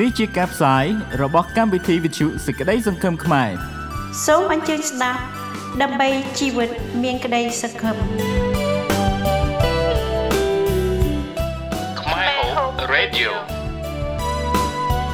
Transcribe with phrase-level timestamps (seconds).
[0.00, 0.84] នេះជាការផ្សាយ
[1.22, 3.50] របស់កម្មវិធីវិទ្យុសេចក្តីសង្ឃឹមខ្មែរ
[4.26, 5.20] សូមអញ្ជើញស្ដាប់
[5.82, 6.70] ដើម្បីជីវិត
[7.02, 7.96] មានក្តីសង្ឃឹម
[12.00, 13.30] ខ្មែរ Hope Radio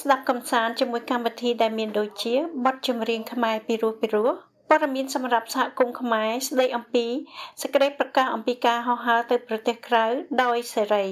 [0.00, 4.30] ស្ដាប់កំសាន្តជាមួយកម្មវិធីដែលមានដូចជាបទចម្រៀងខ្មែរពីរោះពីរោះ
[4.68, 7.06] ព័ត៌មានសម្រាប់សហគមន៍ខ្មែរស្ដីអំពី
[7.62, 10.04] សេចក្តីប្រកាសអំពីការហោះហើរទៅប្រទេសក្រៅ
[10.42, 11.06] ដោយសេរី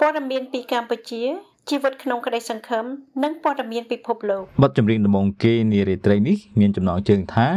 [0.00, 1.22] ព័ត៌មានពីកម្ពុជា
[1.70, 2.84] ជីវិតក្នុងក្តីសង្ឃឹម
[3.22, 7.48] និងព័ត៌មានពិភពលោកបទចម្រៀងដំបងគេនារីត្រីនេះមានចំណងជើងថា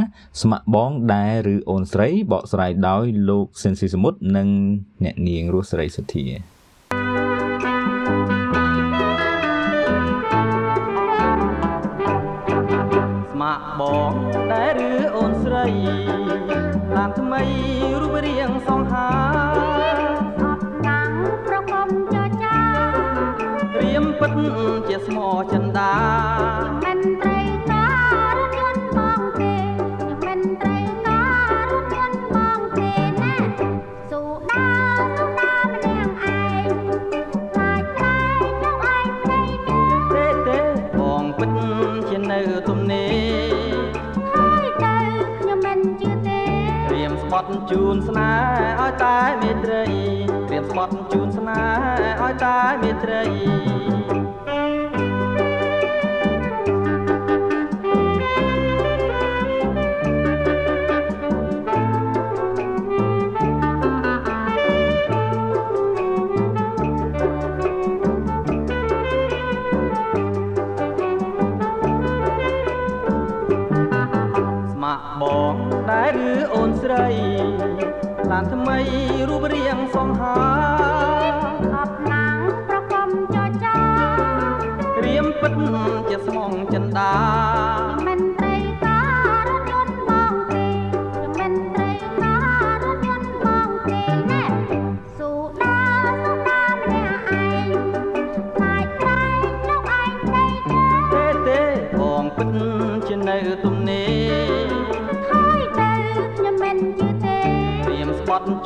[0.42, 4.48] ស្ម័គ្របងដែរឬអូនស្រីបកស្រាយដោយលោកសិនស៊ីសមុទ្រនិង
[5.04, 6.55] អ្នកនាងរស់សេរីសុធា
[13.80, 14.14] បង
[14.52, 15.66] ដែរឬអូនស្រី
[16.96, 17.44] ឡានថ្មី
[18.02, 19.10] រូបរាងសង្ហា
[20.42, 21.12] អបណាំង
[21.46, 22.60] ប្រកបចចា
[23.82, 24.32] រៀមពិត
[24.90, 48.32] ជាស្មោចិនដាមិនត្ជូនស្នេ
[48.80, 49.84] ហ៍ឲ្យតែមេត្រី
[50.48, 51.62] ព្រៀបស្បត់ជូនស្នេ
[52.20, 53.85] ហ៍ឲ្យតែមេត្រី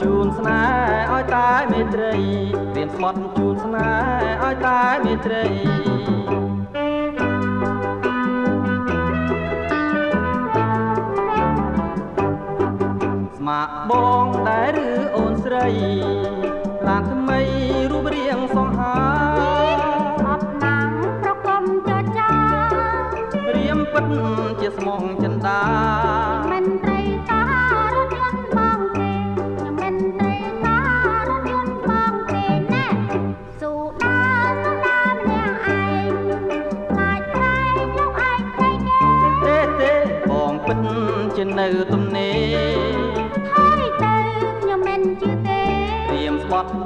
[0.10, 0.64] ជូនស្នេ
[1.12, 2.14] ហ៍ឲ្យតែមេត្រី
[2.74, 3.90] ព្រៀនស្បត់ជូនស្នេ
[4.42, 5.46] ហ៍ឲ្យតែមេត្រី
[13.38, 14.19] ស្មាក់បង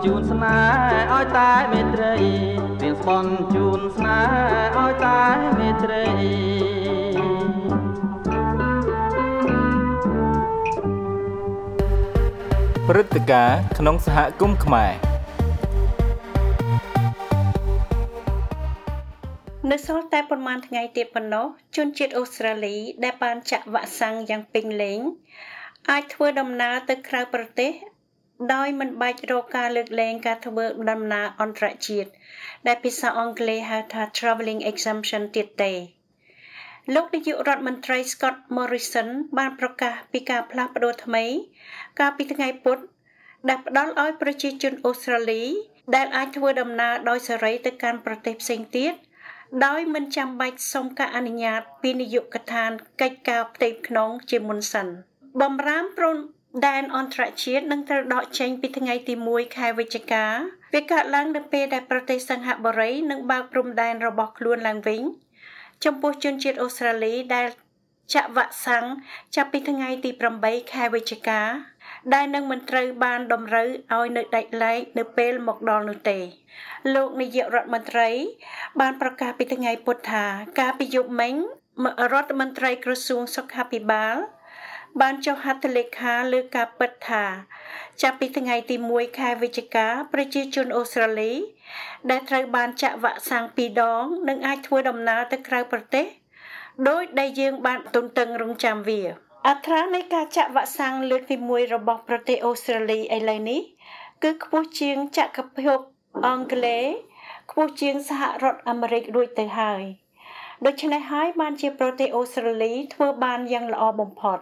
[0.05, 0.59] ជូនស្នេ
[1.11, 2.15] ហ៍ឲ្យតែមេត្រី
[2.79, 4.19] ព្រៀមស្បត់ជូនស្នេ
[4.75, 5.21] ហ៍ឲ្យតែ
[5.57, 6.05] មេត្រី
[12.88, 14.94] ព្រឹត្តិការណ៍ក្នុងសហគមន៍ខ្មែរ
[19.71, 21.45] នៅសល់តែប៉ុន្មានថ្ងៃទៀតប៉ុណ្ណោះ
[21.75, 25.00] ជនជាតិអូស្ត្រាលី ដែលបានចាក់វ៉ាក់សាំងយ៉ាងពេញលេញ
[25.89, 27.71] អាចធ្វើដំណើរទៅក្រៅប្រទេស
[28.53, 32.09] ដោយមិនបាច់រកការលើកលែងការធ្វើដំណើរអន្តរជាតិ
[32.67, 35.73] ដែលភាសាអង់គ្លេសហៅថា travelling exemption ទៀតទេ
[36.93, 41.25] លោកនាយករដ្ឋមន្ត្រី Scott Morrison បានប្រកាសពីការផ្លាស់ប្តូរថ្មី
[41.99, 42.77] កាលពីថ្ងៃពុធ
[43.49, 45.43] ដែលផ្ដល់ឲ្យប្រជាជនអូស្ត្រាលី
[45.95, 48.93] ដែលអាចធ្វើដំណើរដោយសេរីទៅកាន់ប្រទេសផ្សេងទៀត
[49.65, 54.87] ដោយមិនចាំបាច់សុំការអនុញ្ញាតពីនាយកដ្ឋានកិច្ចការផ្ទៃក្នុងជាមុនសិន
[55.41, 56.17] បំរាមព្រំ
[56.67, 60.25] ដែនអន្តរជាតិនឹងត្រូវដកចេញពីថ្ងៃទី1ខែវិច្ឆិកា
[60.73, 65.01] វាកើតឡើងនៅពេលដែលប្រទេសសិង្ហបុរីនឹងបើកព្រំដែនរបស់ខ្លួនឡើងវិញ
[65.85, 67.47] ចំពោះជនជាតិអូស្ត្រាលីដែល
[68.13, 68.85] ចាក់វ៉ាក់សាំង
[69.35, 70.09] ចាប់ពីថ្ងៃទី
[70.41, 71.41] 8ខែវិច្ឆិកា
[72.13, 76.19] ដែលនឹងមិនត្រូវបានតម្រូវឲ្យនៅដាច់លែកនៅពេលមកដល់នោះទេ
[76.94, 78.09] លោកនាយករដ្ឋមន្ត្រី
[78.79, 80.25] បានប្រកាសពីថ្ងៃពុធថា
[80.59, 81.35] ការពីយប់មិញ
[82.13, 84.15] រដ្ឋមន្ត្រីក្រសួងសុខាភិបាល
[85.01, 87.23] បានចុះហត្ថលេខាលើការពិតថា
[88.01, 91.33] ចាប់ពីថ្ងៃទី1ខែវិច្ឆិកាប្រជាជនអូស្ត្រាលី
[92.09, 96.05] ដែលត្រូវបានចាក់វ៉ាក់សាំង2ដងនឹងអាចធ្វើដំណើរទៅក្រៅប្រទេស
[96.89, 99.01] ដោយដែលយើងបានទន្ទឹងរង់ចាំវា
[99.47, 103.61] អត្រានៃការចាក់វ៉ាក់សាំងលើកទី1របស់ប្រទេសអូស្ត្រាលីឥឡូវនេះ
[104.23, 105.79] គឺខ្ពស់ជាងចក្រភព
[106.25, 106.85] អង់គ្លេស
[107.51, 109.83] ខ្ពស់ជាងសហរដ្ឋអាមេរិករួចទៅហើយ
[110.65, 114.39] ដូច្នេះហើយបានជាប្រទេសអូស្ត្រាលីធ្វើបានយ៉ាងល្អបំផុត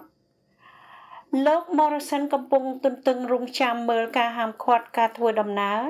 [1.45, 5.81] លោក Morrison កំពុងទន្ទឹងរង់ចាំមើលការហាមឃាត់ការធ្វើដំណើរ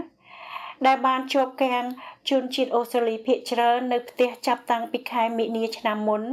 [0.85, 1.85] ដែលបានជាប់គាំង
[2.29, 6.23] ជនជាតិអូស្ត្រាលីភាគច្រើននៅផ្ទះចាប់តាំងពីខែមិនិនាឆ្នាំមុន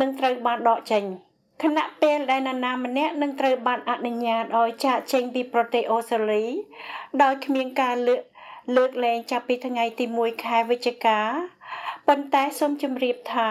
[0.00, 1.04] នឹងត្រូវបានដកចេញ
[1.62, 6.44] ខណៈពេលដែលនរណាម្នាក់នឹងត្រូវបានអនុញ្ញាតឲ្យចាកចេញពីប្រទេសអូស្ត្រាលី
[7.22, 8.20] ដោយគ្មានការលើក
[8.76, 11.18] លើកលែងចាប់ពីថ្ងៃទី1ខែវិច្ឆិកា
[12.06, 13.48] ប៉ុន្តែសូមជម្រាបថា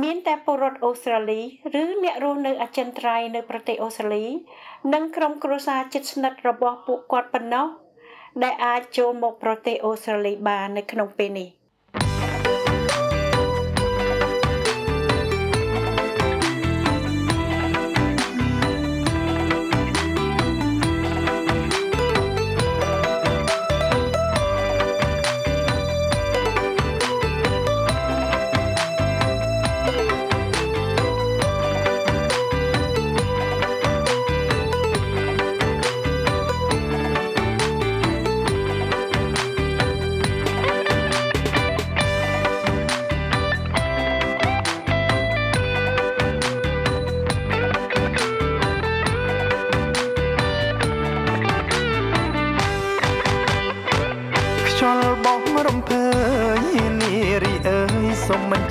[0.00, 1.40] មានតែពលរដ្ឋអូស្ត្រាលី
[1.82, 4.24] ឬអ្នករស់នៅអចិន្ត្រៃយ៍នៅប្រទេសអូស្ត្រាលី
[4.92, 7.66] និងក្រុមគ្រួសារជិតស្និទ្ធរបស់ពួកគាត់ប៉ុណ្ណោះ
[8.42, 11.48] ដែលអាចចូលមកប្រទេសអូស្ត្រាលីបាននៅក្នុងពេលនេះ។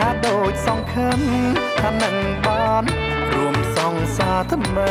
[0.00, 1.20] ហាក់ដូចសង្ឃឹម
[1.80, 2.16] ថានឹង
[2.46, 2.84] បាន
[3.32, 4.90] រួមសងសាថ្មី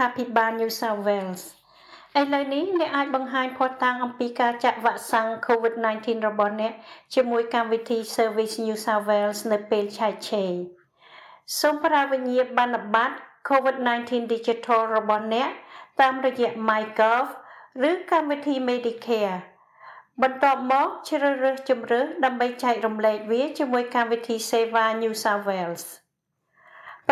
[0.00, 1.42] រដ្ឋាភិបាល New South Wales
[2.20, 6.72] ឥឡូវនេះអ្នកអាចបង្ហាញភស្តុតាងអំពីការចាក់វ៉ាក់សាំង COVID-19 របស់អ្នក
[7.14, 10.52] ជាមួយកម្មវិធី Service New South Wales នៅពេលឆែកឆេរ
[11.60, 13.16] សូមប្រើវិញ្ញាបនបត្រ
[13.48, 15.50] COVID-19 Digital របស់អ្នក
[16.00, 17.26] តាមរយៈ MyGov
[17.90, 19.38] ឬកម្មវិធី Medicare
[20.22, 25.84] បន្ទាប់មកជ្រើសរើសជម្រើសដើម្បីចែករំលែកវាជាមួយកម្មវិធី Seva New South Wales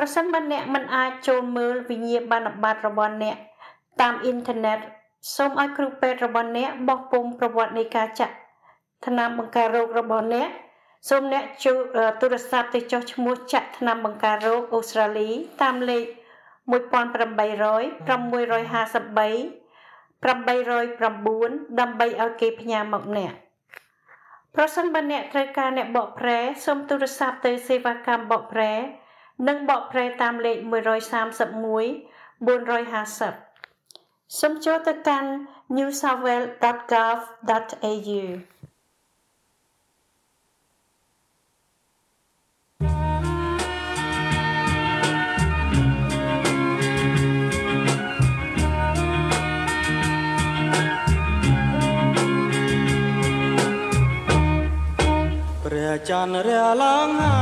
[0.00, 3.36] ប្រសិនបើអ្នកមិនអាចចូលមើលវិញ្ញាបនបត្ររបស់អ្នក
[4.00, 4.78] តាមអ៊ីនធឺណិត
[5.34, 8.34] សូមឲ្យគ្រូពេទ្យរបស់អ្នកបោះពុម្ពប្រវត្តិនៃការចាក់
[9.06, 10.48] ថ្នាំបង្ការរោគរបស់អ្នក
[11.08, 11.78] សូមអ្នកចូល
[12.20, 15.28] ទូរស័ព្ទទៅចុះឈ្មោះចាក់ថ្នាំបង្ការរោគអូស្ត្រាលី
[15.62, 16.04] តាមលេខ
[16.72, 16.78] 1800 653
[20.24, 23.32] 809ដើម្បីឲ្យគេផ្ញើមកអ្នក
[24.54, 28.72] ប្រសិនបើអ្នកត្រូវការអ្នកបកប្រែសូមទូរស័ព្ទទៅសេវាកម្មបកប្រែ
[29.46, 30.70] និងបកប្រែតាមលេខ131
[32.46, 33.48] 450
[34.40, 35.30] សូមចូលទៅកាន់
[35.76, 38.20] newsouthwales.gov.au
[55.64, 57.34] ព្រះច័ន្ទរះឡើងហើ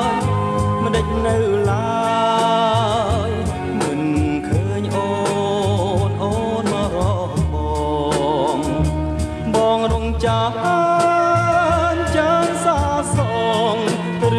[0.00, 0.11] យមិន
[0.94, 1.36] ដេចនៅ
[1.70, 2.12] ឡើ
[3.28, 3.30] យ
[3.80, 4.02] មិន
[4.48, 5.08] ឃើញអូ
[6.08, 7.56] នអូនមករកប
[8.56, 8.58] ង
[9.54, 12.80] បងរងចាំចាំសា
[13.16, 13.18] ស
[13.74, 13.76] ង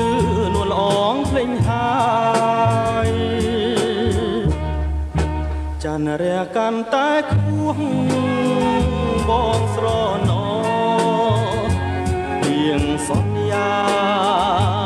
[0.03, 0.07] ឬ
[0.53, 0.83] នួនល្អ
[1.13, 1.93] ងភ្លេងហើ
[3.07, 3.10] យ
[5.83, 7.81] ច័ន្ទរះកាន់តែខ្ពស់
[9.29, 9.86] បងស្រ
[10.29, 14.83] ណោៀងសន្យា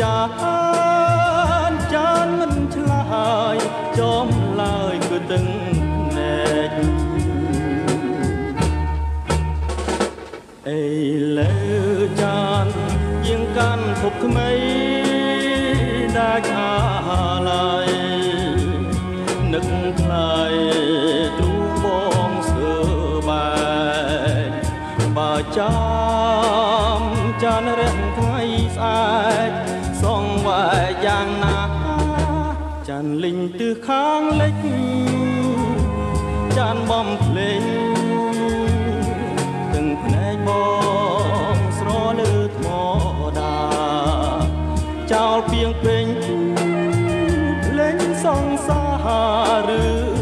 [0.00, 0.18] ចា
[1.70, 3.00] នចានមិនឆ្លើ
[3.54, 3.56] យ
[3.98, 4.45] ចំ
[33.60, 34.54] ទិសខាងលិច
[36.56, 37.62] ចានបំភ្លេង
[39.72, 40.50] ទាំងភ្នែកប
[41.54, 41.88] ងស្រ
[42.20, 42.68] លើថ្ម
[43.38, 43.58] ដា
[45.12, 46.06] ចោលពីងពេញ
[47.78, 48.82] លេងសងសា
[49.68, 50.15] រឬ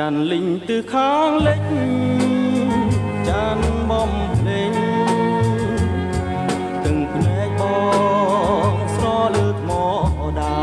[0.00, 1.62] ចានលិញទិសខាងលិច
[3.28, 3.58] ចាន
[3.90, 4.72] បំភ្លេង
[6.84, 7.62] ទាំងភ្នែកប
[8.72, 9.70] ងស្រលើថ្ម
[10.40, 10.60] ដា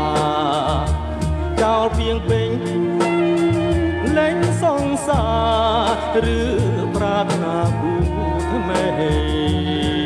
[1.60, 2.50] ចោលពីងពេញ
[4.18, 5.24] លេងសងសា
[6.24, 6.40] រឬ
[6.94, 7.92] ប្រាថ្នាគូ
[8.50, 10.03] ថ្មី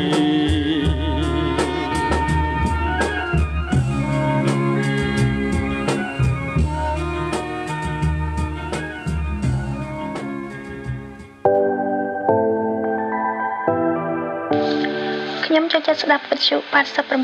[15.89, 16.57] ចូលចិត្តស្ដាប់វិទ្យុ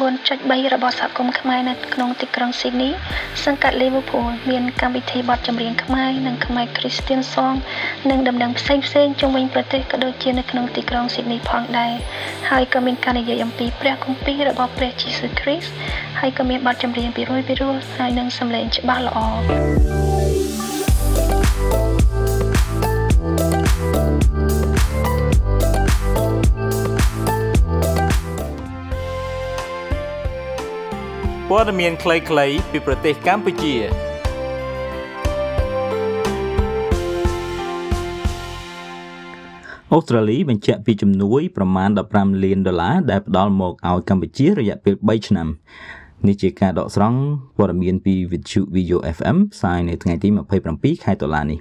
[0.04, 2.90] 89.3របស់សហគមន៍ខ្មែរនៅក្នុងទីក្រុងស៊ីដនី
[3.46, 7.58] សង្កាត់ Liverpool មានកម្មវិធីបទចម្រៀងខ្មែរនិងខ្មែរ Christian Song
[8.10, 11.94] និងដំណឹងផ្សេងផ្សេងជុំវិញប្រទេសក៏ដូចជានៅក្នុងទីក្រុងស៊ីដនីផងដែរ
[12.50, 15.72] ហើយក៏មានការនិយាយអំពីព្រះគម្ពីររបស់ព្រះយេស៊ូវគ្រីស្ទ
[16.20, 20.05] ហើយក៏មានបទចម្រៀងពីរយពីរោះហើយនឹងសំឡេងច្បាស់ល្អ
[31.58, 33.74] ព័ត៌មានខ្លីៗពីប្រទេសកម្ពុជា
[39.94, 45.48] អូស្ត្រាលីបញ្ជាក់ពីជំនួយប្រមាណ15លានដុល្លារដែលផ្ដល់មកឲ្យកម្ពុជារយៈពេល3ឆ្នាំ
[46.28, 47.20] នេះជាការដកស្រង់
[47.58, 50.28] ព័ត៌មានពី Vithu Video FM ផ្សាយនៅថ្ងៃទី
[50.68, 51.60] 27ខែតុលានេះ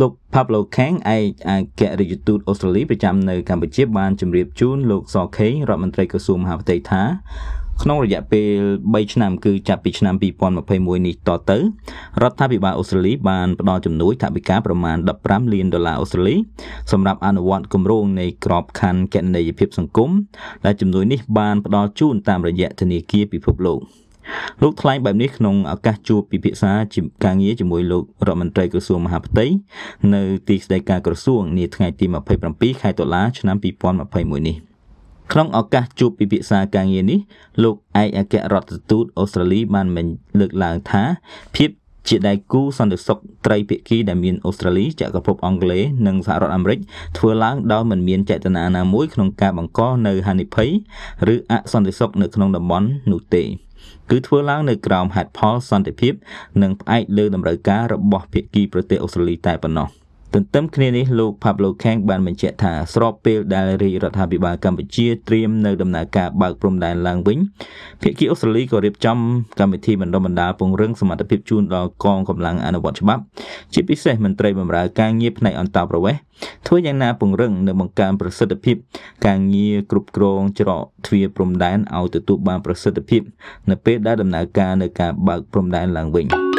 [0.00, 7.02] លោក Pablo Kang ឯកអគ្គរដ្ឋទូតអូស្ត្រាលីប្រចាំនៅកម្ពុជាបានជម្រាបជូនលោកសខេងរដ្ឋមន្ត្រីក្រសួងមហាផ្ទៃថា
[7.82, 10.14] ក្នុងរយៈពេល3ឆ្នាំគឺចាប់ពីឆ្នាំ
[10.60, 11.58] 2021នេះតទៅ
[12.22, 16.36] រដ្ឋាភិបាលអូស្ត្រាលីបានផ្ដល់ជំនួយថវិកាប្រមាណ15លានដុល្លារអូស្ត្រាលី
[16.92, 20.10] សម្រាប់អនុវត្តគម្រោងនៃក្របខ័ណ្ឌគណនេយ្យភាពសង្គម
[20.64, 23.80] ដែលជំនួយនេះបានផ្ដល់ជូនតាមរយៈធនាគារពិភពលោក
[24.62, 26.72] លោកថ្លែងបែបនេះក្នុងឱកាសជួបពិភាក្សា
[27.24, 29.46] ការងារជាមួយលោករដ្ឋមន្ត្រីក្រសួងមហាផ្ទៃ
[30.14, 32.06] នៅទីស្តីការក្រសួងនាថ្ងៃទី
[32.44, 34.69] 27ខែតុលាឆ្នាំ2021នេះ
[35.32, 37.20] ក្នុងឱកាសជួបពិភាក្សាការងារនេះ
[37.62, 40.06] លោកឯកអគ្គរដ្ឋទូតអូស្ត្រាលីបានមិន
[40.40, 41.02] លើកឡើងថា
[41.56, 41.70] ភាព
[42.08, 46.78] ជាដៃគូសន្តិសុខត្រីភាគីដែលមានអូស្ត្រាលីចក្រភពអង់គ្លេសនិងសហរដ្ឋអាមេរិក
[47.18, 50.70] ធ្វើឡើងដោយមិនមានចេតនាណាមួយក្នុងការបង្កនៅហានិភ័យ
[51.34, 53.42] ឬអសន្តិសុខនៅក្នុងតំបន់នោះទេ
[54.10, 56.12] គឺធ្វើឡើងនៅក្រោមហេតុផលសន្តិភាព
[56.62, 59.99] និងផ្អែកលើតម្រូវការរបស់ភាគីប្រទេសអូស្ត្រាលីតែប៉ុណ្ណោះ
[60.34, 67.38] ទន្ទឹមគ្នានេះលោក Pablo Kang បានបញ្ជាក់ថាស្របពេលដែលរាជរដ្ឋាភិបាលកម្ពុជាត្រៀមនៅដំណើរការបើកព្រំដែនឡើងវិញ
[68.02, 69.18] ភាគីអូស្ត្រាលីក៏រៀបចំ
[69.60, 73.22] កម្មវិធីបណ្ដុះបណ្ដាលពង្រឹងសមត្ថភាពជូនដល់កងកម្លាំងអនុវត្តច្បាប់
[73.74, 76.20] ជាពិសេសមន្ត្រីបម្រើការងារផ្នែកអន្តរប្រវេសន៍
[76.66, 78.76] ធ្វើយ៉ាងណាពង្រឹងនិងបង្កើនប្រសិទ្ធភាព
[79.26, 83.22] ការងារគ្រប់គ្រងច្រកទ្វារព្រំដែនឲ្យទទួលបានប្រសិទ្ធភាព
[83.70, 86.28] នៅពេលដែលដំណើរការនៅការបើកព្រំដែនឡើងវិញ។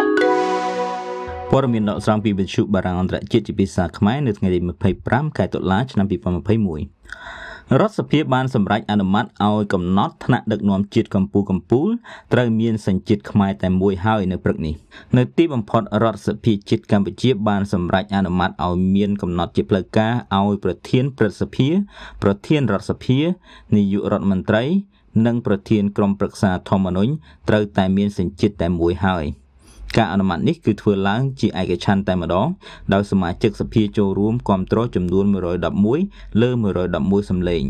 [1.53, 4.59] ព័ត៌មានដកស្រង់ពីវិទ្យុបារាំងអន្តរជាតិជាភាសាខ្មែរនៅថ្ងៃទី
[4.97, 11.91] 25ខែតុលាឆ្នាំ2021រដ្ឋសភាបានសម្រេចអនុម័តឲ្យកំណត់ថ្នាក់ដឹកនាំជាតិកម្ពុជាកម្ពុជា
[12.33, 14.75] ត្រូវមានសញ្ជាតិខ្មែរតែមួយហើយនៅព្រឹកនេះ
[15.17, 21.69] នៅទីបំផុតរដ្ឋសភាជាតិកម្ពុជាបានសម្រេចអនុម័តឲ្យមានកំណត់ជាផ្លូវការឲ្យប្រធានព្រឹទ្ធសភា
[22.23, 23.19] ប្រធានរដ្ឋសភា
[23.75, 24.63] នាយករដ្ឋមន្ត្រី
[25.25, 27.11] និងប្រធានក្រុមប្រឹក្សាធម្មនុញ្ញ
[27.49, 29.25] ត្រូវតែមានសញ្ជាតិតែមួយហើយ។
[29.97, 32.47] ការអនុម័តនេះគឺធ្វើឡើងជាឯកច្ឆន្ទតែម្ដង
[32.93, 35.25] ដោយសមាជិកសភាចូលរួមគ្រប់គ្រងចំនួន
[35.83, 36.49] 111លើ
[36.89, 37.63] 111សម្លេង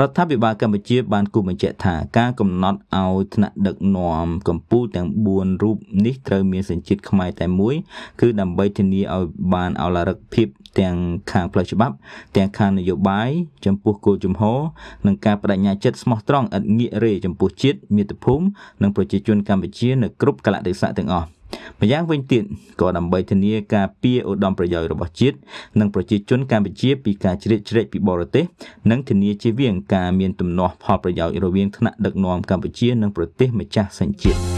[0.00, 5.76] រដ្ឋាភិបាលកម្ពុជាបានគូបញ្ជាក់ថាការកំណត់ឲ្យថ្នាក់ដឹកនាំកម្ពុជាទាំង4រូប
[6.06, 7.74] នេះត្រូវមានសញ្ជាតិខ្មែរតែមួយ
[8.20, 9.24] គឺដើម្បីធានាឲ្យ
[9.54, 10.48] បានអលរិកភាព
[10.80, 10.96] ទាំង
[11.32, 11.94] ខាងផ្លូវច្បាប់
[12.36, 13.30] ទាំងខាងនយោបាយ
[13.66, 14.58] ចំពោះគោលជំហរ
[15.06, 18.44] និងការបដិញ្ញាចិត្តស្មោះត្រង់ឥតងាករេចំពោះជាតិមាតុភូមិ
[18.82, 21.35] និងប្រជាជនកម្ពុជានៅគ្រប់កលៈទេសៈទាំងអស់
[21.80, 22.44] ម្យ៉ាងវិញទៀត
[22.80, 25.36] ក៏ដើម្បីធានាការពារឧត្តមប្រយោជន៍របស់ជាតិ
[25.80, 28.44] និងប្រជាជនកម្ពុជាពីការជ្រៀតជ្រែកពីបរទេស
[28.90, 34.40] និងធានាជៀសវាងការមានទំនាស់ផលប្រយោជន៍រវាងថ្នាក់ដឹកនាំកម្ពុជានិងប្រទេសម្ចាស់សញ្ជាតិ។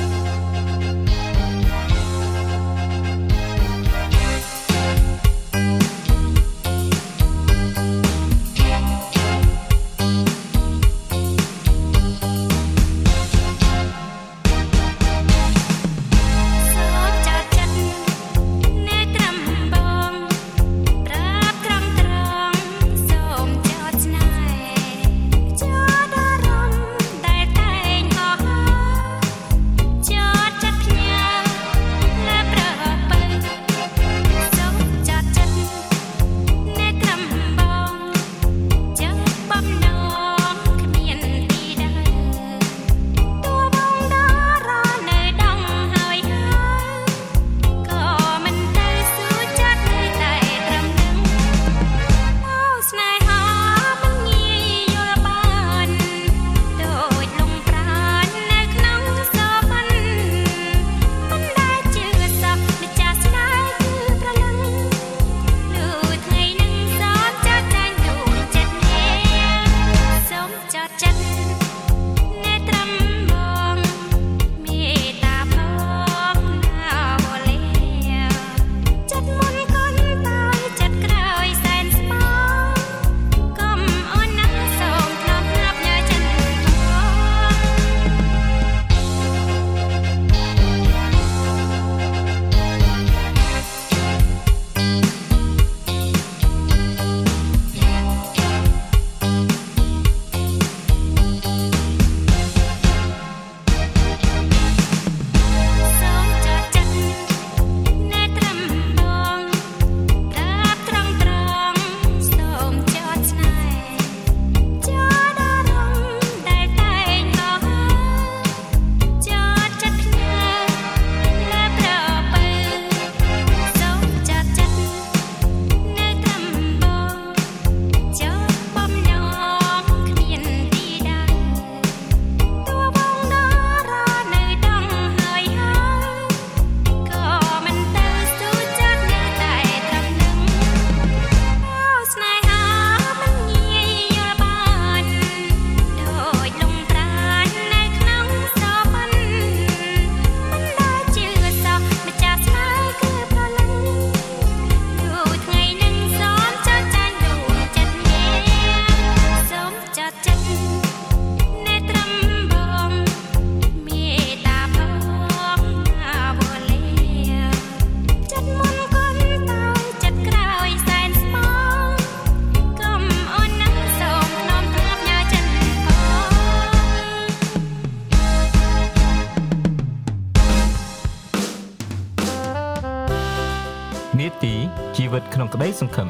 [185.59, 186.09] ក្នុងក្តីសង្ឃឹម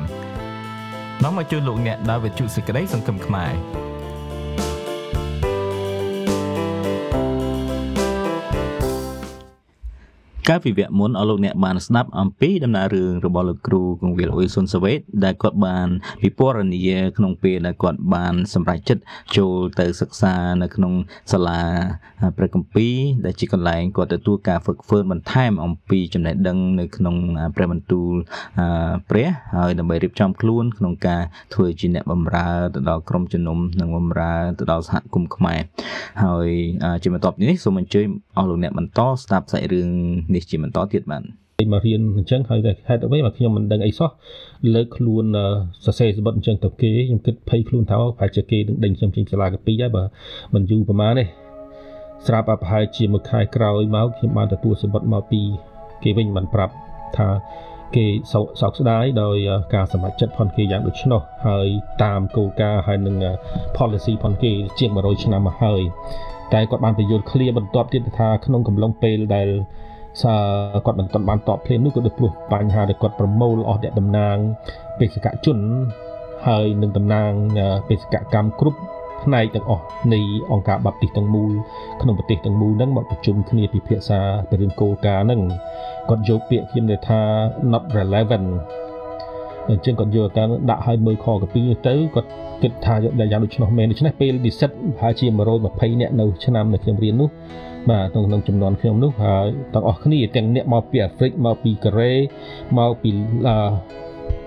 [1.25, 3.53] នាំមកជួយលោកអ្នកដើរវិទ្យុសេចក្តីសង្ឃឹមខ្មែរ
[10.49, 15.88] កាលពីវគ្គមុនអស់លោកអ្នកបានស្ដាប់អំពីដំណើររឿងរបស់លោកគ្រូក ងវិលអ៊ុយសុនសាវេតដែលគាត់បាន
[16.22, 19.02] ពិពណ៌នាក្នុងពេលដែលគាត់បានសម្រេចចិត្ត
[19.37, 20.92] ចូលទៅសិក្សានៅក្នុង
[21.33, 21.62] សាលា
[22.37, 27.16] ព្រះគម្ពីរដែលជាកន្លែងគាត់ទទួលការហ្វឹកហ្វឺនបន្ថែមអំពីចំណេះដឹងនៅក្នុង
[27.57, 28.12] ព្រះបន្ទូល
[29.11, 31.22] ព្រះហើយដើម្បីរៀបចំខ្លួនក្នុងការ
[31.54, 35.61] ធ្វើជាអ្នកបម្រើទៅដល់ក្រុមជំនុំនិងបម្រើទៅដល់សហគមន៍ខ្មែរ
[36.24, 36.48] ហើយ
[37.02, 39.88] ជាបន្ទាប់នេះសូមអញ្ជើញអស់លោកអ្នកបន្តស្ដាប់សាច់រឿង
[40.35, 41.22] នេះនេះជាបន្តទៀតបាទ
[41.61, 44.11] មករៀនអញ្ចឹងហើយតែហេតុអ្វីមកខ្ញុំមិនដឹងអីសោះ
[44.75, 45.25] លើកខ្លួន
[45.85, 50.05] សរសេរសម្បត្តិអញ្ចឹងទៅគេខ្ញុំគិតភ័យខ្លួនថាប្រហែលជាគេនឹងដេញខ្ញុំចេញសាលាកាពីហើយបើ
[50.55, 51.25] មិនយូរប្រហែលទេ
[52.27, 55.40] ស្រាប់តែប្រហែលជាមួយខែក្រោយមកខ្ញុំបានទទួលសម្បត្តិមកពី
[56.03, 56.75] គេវិញបានប្រាប់
[57.16, 57.29] ថា
[57.97, 59.37] គេសោកសោកស្ដាយដោយ
[59.75, 61.66] ការសម្រេចចិត្តផនគេយ៉ាងដូច្នោះហើយ
[62.05, 63.16] តាមគោលការណ៍ហើយនឹង
[63.77, 65.83] policy ផនគេជាង100ឆ្នាំមកហើយ
[66.55, 69.49] តែគាត់បានបញ្យល់ឃ្លាបន្ទាប់ទៀតថាក្នុងកំឡុងពេលដែល
[70.23, 70.35] សា
[70.87, 74.37] គាត់មិនទាន់បានតបភ្លាមនោះក៏ដូចព្រោះបញ្ហាដែលគាត់ប្រមូលអស់អ្នកតំណាង
[74.99, 75.59] បេសកជន
[76.47, 77.31] ហើយនឹងតំណាង
[77.88, 78.79] បេសកកម្មគ្រប់
[79.25, 80.21] ផ្នែកទាំងអស់នៃ
[80.53, 81.53] អង្គការបាប់ទីសទាំងមូល
[82.01, 85.40] ក្នុងប្រទេសទាំងមូលហ្នឹងមកប្រជុំគ្នាពិភាក្សាពីរឿងគោលការណ៍ហ្នឹង
[86.09, 87.21] គាត់យកពាក្យខ្ញុំដែលថា
[87.73, 88.49] not relevant
[89.68, 92.31] អញ្ចឹងគាត់យកការដាក់ឲ្យមើលខកពីទៅគាត់
[92.62, 95.27] គិតថាយ៉ាងដូច្នោះមែនដូច្នេះពេលនិស្សិតប្រហែលជា
[95.64, 97.29] 120នាក់នៅឆ្នាំនៅខ្ញុំរៀននោះ
[97.90, 102.12] បាទក្នុងចំនួនខ្ញុំនោះហើយទាំងអស់គ្នាទាំងអ្នកមកពីអាហ្វ្រិកមកពីកូរ៉េ
[102.79, 103.11] មកពី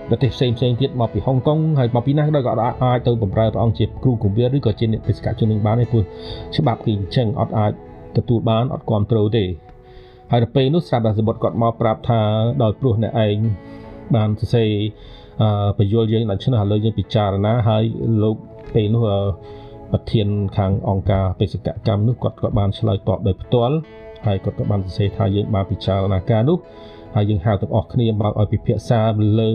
[0.08, 6.04] ប្រទេសផ្សេងផ្សេងទៀតមកពីហុងកុងហើយមកពីណាក៏គាត់អាចទៅបម្រើព្រះអង្គជាគ្រូគម្រាឬក៏ជាអ្នកបេសកជននឹងបានទេព្រោះ
[6.56, 7.72] ច្បាប់គេអញ្ចឹងអត់អាច
[8.16, 9.44] ទទួលបានអត់គ្រប់គ្រងទេ
[10.30, 12.20] ហើយដល់ពេលនោះស្រាប់តែសម្បត្តិគាត់មកប្រាប់ថា
[12.62, 13.36] ដោយព្រោះអ្នកឯង
[14.14, 14.70] បានសរសេរ
[15.42, 17.84] អឺបញ្យល់យើងដល់ឆ្នាំឥឡូវយើងពិចារណាហើយ
[18.22, 18.36] លោក
[18.74, 19.04] ពេលនោះ
[19.92, 23.76] ប្រធានខាងអង្គការបេសកកម្មនោះគាត់ក៏បានឆ្លើយតបដោយផ្ទាល់
[24.26, 26.58] ហើយគាត់ក៏បានសរសេរថាយើងបានពិចារណាការនោះ
[27.14, 29.00] ហើយយើងហៅទាំងអស់គ្នាមកឲ្យពិភាក្សា
[29.40, 29.52] លើ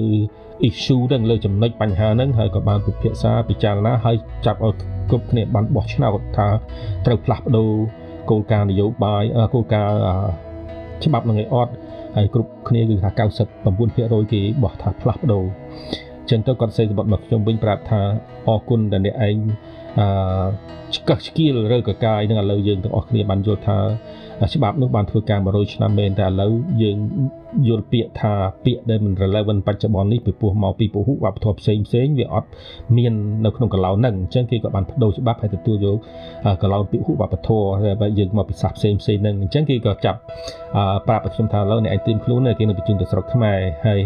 [0.69, 4.73] issue ហ្នឹងលើចំណុចបញ្ហាហ្នឹងហើយក៏បានពិភាក្សាពិចារណាហើយចាប់ឲ្យ
[5.09, 6.47] គ្រប់គ្នាបានបោះឆ្នោតថា
[7.05, 7.71] ត្រូវផ្លាស់ប្ដូរ
[8.29, 9.23] គោលការណ៍នយោបាយ
[9.53, 9.99] គោលការណ៍
[11.03, 11.71] ច្បាប់នឹងឲ្យអត់
[12.15, 13.09] ហើយគ្រប់គ្នាគឺថា
[13.67, 15.43] 99%គេបោះថាផ្លាស់ប្ដូរ
[16.31, 18.01] ចឹងទៅគាត់សេសម្បត្តិមកខ្ញុំវិញប្រាប់ថា
[18.47, 19.37] អរគុណដែលអ្នកឯង
[19.99, 20.07] អឺ
[20.95, 23.77] ឆ្កឹះឆ្កៀលរើកកាយនឹងឥឡូវយើងទាំងអស់គ្នាបានយល់ថា
[24.53, 26.97] ច្បាប់នោះបានធ្វើការ100ឆ្នាំមែនតែឥឡូវយើង
[27.67, 28.33] យល់ពាក្យថា
[28.65, 32.47] ពាក្យដែលមិន relevant បច្ចុប្បន្ននេះពីពោះមកពីពហុវប្បធម៌ផ្សេងផ្សេងវាអត់
[32.97, 33.13] មាន
[33.45, 35.97] នៅក្នុងកន្លោហ្នឹងអញ្ចឹងគេក៏បានបដូរច្បាប់ហើយទទួលយក
[36.61, 40.19] កន្លោពីហុវប្បធម៌ហើយយើងមកពីសាសផ្សេងផ្សេងហ្នឹងអញ្ចឹងគេក៏ចាប់
[41.07, 44.01] ប្រាប់ខ្ញុំថាឥឡូវអ្នកឯងត្រៀមខ្លួនគេនឹងបញ្ជូនទៅស្រុកខ្មែរហើយ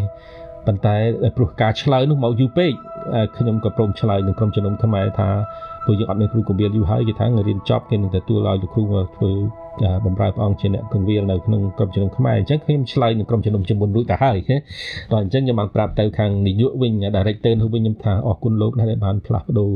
[0.68, 0.96] ប៉ុន្តែ
[1.38, 2.72] ព្រោះការឆ្លើយនោះមកយូរពេក
[3.38, 5.30] ខ្ញុំក៏ព្រមឆ្លើយនឹងក្រុមជំនុំខ្មែរថា
[5.84, 9.32] ព្រោះយើងអត់មានគ្រូកងវិលយូរហើយគេថារៀនចប់គេនឹងទទួលឲ្យលោកគ្រូមកធ្វើ
[10.06, 14.38] បំរើព្រះអង្គជាអ្នកកងវិលនៅក្នុងក្រុមជំនុំខ្មែរអញ្ចឹងខ្ញុំឆ្លើយនឹងក្រុមជំនុំជាមុនរួចទៅហើយ
[15.12, 19.72] ដល់អញ្ចឹងខ្ញុំបានប្រាប់ទៅខាងនាយកវិញ director នោះវិញខ្ញុំថាអរគុណលោកណាស់ដែលបានផ្លាស់ប្ដូរ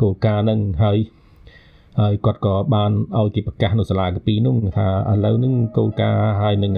[0.00, 0.98] គោលការណ៍ហ្នឹងហើយ
[1.98, 6.72] ហើយគាត់ក៏បានឲ្យគេប្រកាសនៅសាលាកាពីនោះថាឥឡូវហ្នឹងគោលការណ៍ហើយនឹង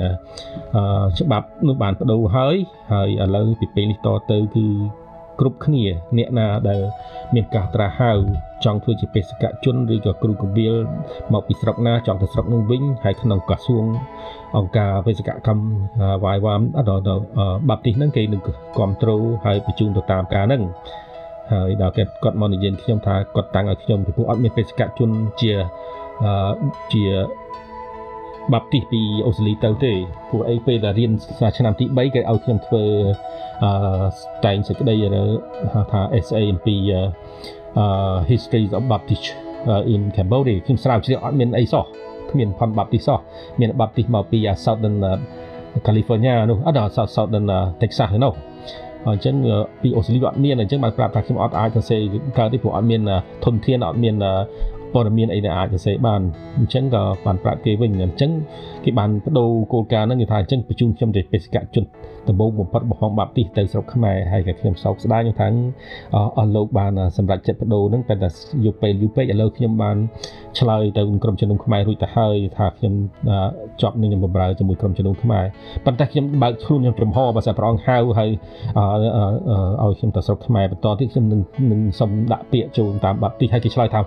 [1.19, 2.57] ច្បាប់នោះបានបដូរហើយ
[2.93, 4.67] ហើយឥឡូវពីពេលនេះតទៅគឺ
[5.41, 5.85] គ្រប់គ្នា
[6.19, 6.81] អ្នកណាដែល
[7.35, 8.13] មានការត្រាស់ហៅ
[8.65, 10.75] ចង់ធ្វើជាបេសកជនឬក៏គ្រូកវិល
[11.33, 13.85] មកពីស្រុកណាចង់ទៅស្រុកនោះវិញហើយក្នុងក្រសួង
[14.57, 15.65] អង្គការបេសកកម្ម
[16.25, 17.03] វាយវ៉ាមដល់
[17.69, 20.63] បាប់ទីហ្នឹងគេនឹងគ្រប់គ្រងហើយបញ្ជូនទៅតាមការហ្នឹង
[21.53, 25.11] ហើយដល់គាត់គាត់មកនិយាយខ្ញុំថាគាត់តាំងឲ្យខ្ញុំពីព្រោះអត់មានបេសកជន
[25.41, 25.53] ជា
[26.93, 27.05] ជា
[28.53, 29.93] បាប់ទីសពីអូស្ត្រាលីទៅទេ
[30.29, 31.13] ព្រោះអីពេលដែលរៀន
[31.59, 32.83] ឆ្នាំទី3គេឲ្យខ្ញុំធ្វើ
[33.65, 33.71] អឺ
[34.45, 34.95] តែងសេចក្តី
[35.93, 36.77] ថា SA អំពី
[37.79, 39.27] អឺ history of Baptist
[39.95, 41.85] in Cambodia ខ្ញុំស្រាវជ្រាវអត់មានអីសោះ
[42.31, 43.19] គ្មានផន Baptist សោះ
[43.61, 44.97] មាន Baptist មកពី Southern
[45.87, 47.47] California នោះអត់ដល់ Southern
[47.81, 48.35] Texas នោះ
[49.09, 49.35] អញ្ចឹង
[49.83, 52.01] ពីអូស្ត្រាលីអត់មានអញ្ចឹងបានប្រាប់ថាខ្ញុំអត់អាចសរសេរ
[52.39, 53.01] កើតទេព្រោះអត់មាន
[53.45, 54.15] ធនធានអត់មាន
[54.93, 56.21] ព័ត៌មានអីដែលអាចសរសេរបាន
[56.59, 58.31] អញ្ចឹងក៏បានប្រាប់គេវិញអញ្ចឹង
[58.85, 61.85] គេបានបដូរគោលការណ៍ហ្នឹងគេថាអញ្ចឹងបញ្ជូនខ្ញុំទៅបេសកជន
[62.29, 65.49] ដំបូងបំផុតរបស់ហងបាប់ទីទៅស្រុកខ្មែរហើយក៏ខ្ញុំសោកស្ដាយខ្ញុំថា
[66.39, 68.29] អស់លោកបានសម្រេចចិត្តបដូរហ្នឹងតែតែ
[68.67, 69.97] យកពេលយូរពេកឥឡូវខ្ញុំបាន
[70.59, 72.95] ឆ្លើយទៅក្រុមជំនុំខ្មែររួចទៅហើយថាខ្ញុំ
[73.81, 75.45] ជាប់នឹងខ្ញុំបម្រើជាមួយក្រុមជំនុំខ្មែរ
[75.87, 78.31] ប៉ុន្តែខ្ញុំបើកខ្លួនខ្ញុំព្រមហោបើសិនព្រះអង្គហៅហើយ
[79.83, 81.41] ឲ្យខ្ញុំទៅស្រុកខ្មែរបន្តទៀតខ្ញុំនឹង
[81.73, 84.01] នឹងសុំដាក់ពាក្យចូលតាមបាប់ទីហើយគេឆ្លើយថា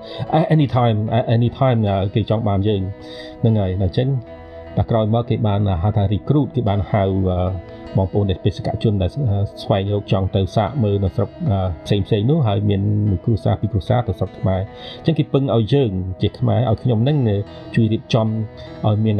[0.56, 0.98] anytime
[1.36, 1.80] anytime
[2.16, 2.82] គេចង់បានយើង
[3.42, 4.10] ហ្នឹងហើយអញ្ចឹង
[4.78, 7.04] តែក្រោយមកគេបានហៅថា recruit គេបានហៅ
[7.98, 9.10] បងប្អូនដែលបេសកជនដែល
[9.64, 11.30] ស្វែងរកចង់ទៅសាកមើលនៅស្រុក
[11.86, 14.62] ផ្សេងផ្សេងនោះហើយមានមួយគ្រួសារពីរគ្រួសារទៅស្រុកខ្មែរ
[14.98, 17.18] អញ្ចឹងគេពឹងឲ្យយើងជាខ្មែរឲ្យខ្ញុំនឹង
[17.76, 18.28] ជួយរៀបចំ
[18.88, 19.18] ឲ្យមាន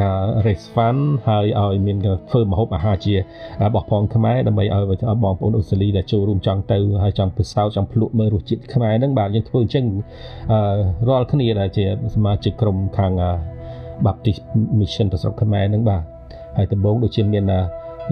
[0.00, 1.96] ការ raise fund ហើយឲ្យមាន
[2.30, 4.84] ធ្វើម្ហូបអាហារជារបស់ផងខ្មែរដើម្បីឲ្យ
[5.24, 9.84] បងប្អូនអូស្ត្រាលីដែលចូលរួមចង់ទៅហើយចង់ពិសោធន៍ចង់ភ្លក់មើលរសជាតិខ្មែរហ្នឹងបាទយើងធ្វើអញ្ចឹង
[11.08, 13.14] រាល់គ្នាដែលជាសមាជិកក្រុមខាង
[14.06, 14.40] Baptist
[14.78, 16.02] Mission ទៅស្រុកខ្មែរហ្នឹងបាទ
[16.56, 17.44] ហើយដំបូងដូចជាមាន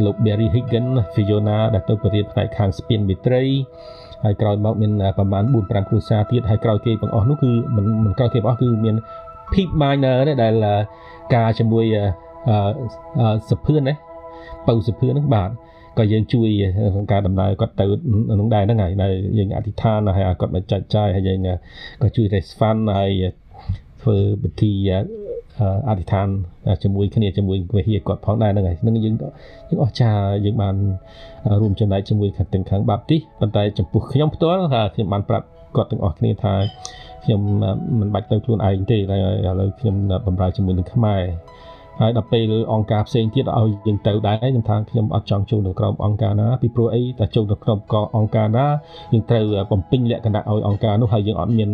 [0.05, 3.43] លោក Barry Higgin Fiona ដែលទៅបរិញ្ញាផ្នែកខាងស្ពានមេត្រី
[4.25, 8.97] ហើយក្រោយមកមានប្រហែល4 5គ្រួសារទៀតហើយក្រោយគេទាំងអស់នោះគឺមិនមិនក្រោយគេទាំងអស់គឺមាន
[9.53, 10.55] Peep Miner ដែល
[11.35, 11.85] ការជាមួយ
[13.51, 13.95] សភឿនណា
[14.67, 15.51] បើសភឿនហ្នឹងបាទ
[15.99, 16.49] ក៏យើងជួយ
[16.95, 21.39] ក្នុងការដំណើរគាត់ទៅក្នុងដែរហ្នឹងហើយដែលយើងអធិដ្ឋានហើយគាត់មកចាច់ចាយហើយយើង
[22.03, 23.11] ក៏ជួយ raise fund ហើយ
[24.03, 24.73] ធ្វើពិធី
[25.89, 26.29] អធិដ្ឋាន
[26.83, 29.15] ជាមួយគ្នាជាមួយវិហារគាត់ផងដែរហ្នឹងហើយនឹងយើង
[29.69, 30.75] យើងអស្ចារ្យយើងបាន
[31.61, 36.55] រួមចំណែកជាមួយខាងទាំងខាងបាបទីប៉ុន្តែចំពោះខ្ញុំផ្ទាល់ថាខ្ញុំបានប្រាប់គាត់ទាំងអស់គ្នាថា
[37.25, 37.41] ខ្ញុំ
[38.01, 41.23] មិនបាច់ទៅខ្លួនឯងទេតែឥឡូវខ្ញុំបម្រើជាមួយនឹងខ្មែរ
[42.01, 48.67] ហើយដល់ពេលអង្គការផ្សេងទៀតឲ្យយើងទៅដែរខ្ញុំថាខ្ញុំអត់ចង់ចូលនៅក្រុមអង្គការណាពីព្រោះអីតែចូលនៅក្រុមកអង្គការណា
[49.13, 51.71] យើងត្រូវបំពេញលក្ខណៈឲ្យអង្គការនោះហើយយើងអត់មាន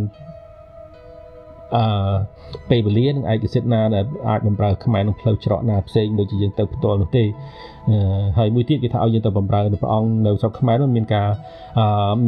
[1.76, 1.84] អឺ
[2.70, 7.24] ពេលវេលានិងឯកសិទ្ធិណាដែលអាចបំរើខ្មែរក្នុងផ្លូវច្រកណាផ្សេងដូចជាយើងទៅផ្ទាល់នោះទេ
[8.38, 11.28] ហើយមួយទៀតគេថាឲ្យយើងទៅបំរើនៅព្រះអង្គនៅស្រុកខ្មែរនោះមានការ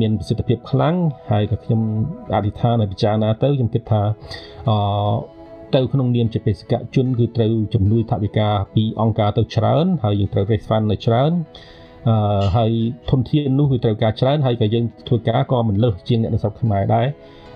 [0.00, 0.94] មានប្រសិទ្ធភាពខ្លាំង
[1.30, 1.80] ហើយក៏ខ្ញុំ
[2.34, 4.02] អធិដ្ឋានឲ្យពិចារណាទៅខ្ញុំគិតថា
[4.68, 4.70] អ
[5.74, 11.32] ទៅក្នុងនាមជាបេសកជនគឺត្រូវជំនួយថវិកាពីអង្គការទៅច្រើនហើយយើងត្រូវ raise fund នៅច្រើន
[12.08, 12.70] អឺហើយ
[13.10, 17.06] ធនធាននោះវាត្រូវការច្រើនហើយក៏យើងធ្វើការក៏មិនលើសជាងអ្នកនៅស្រុកខ្មែរដែរ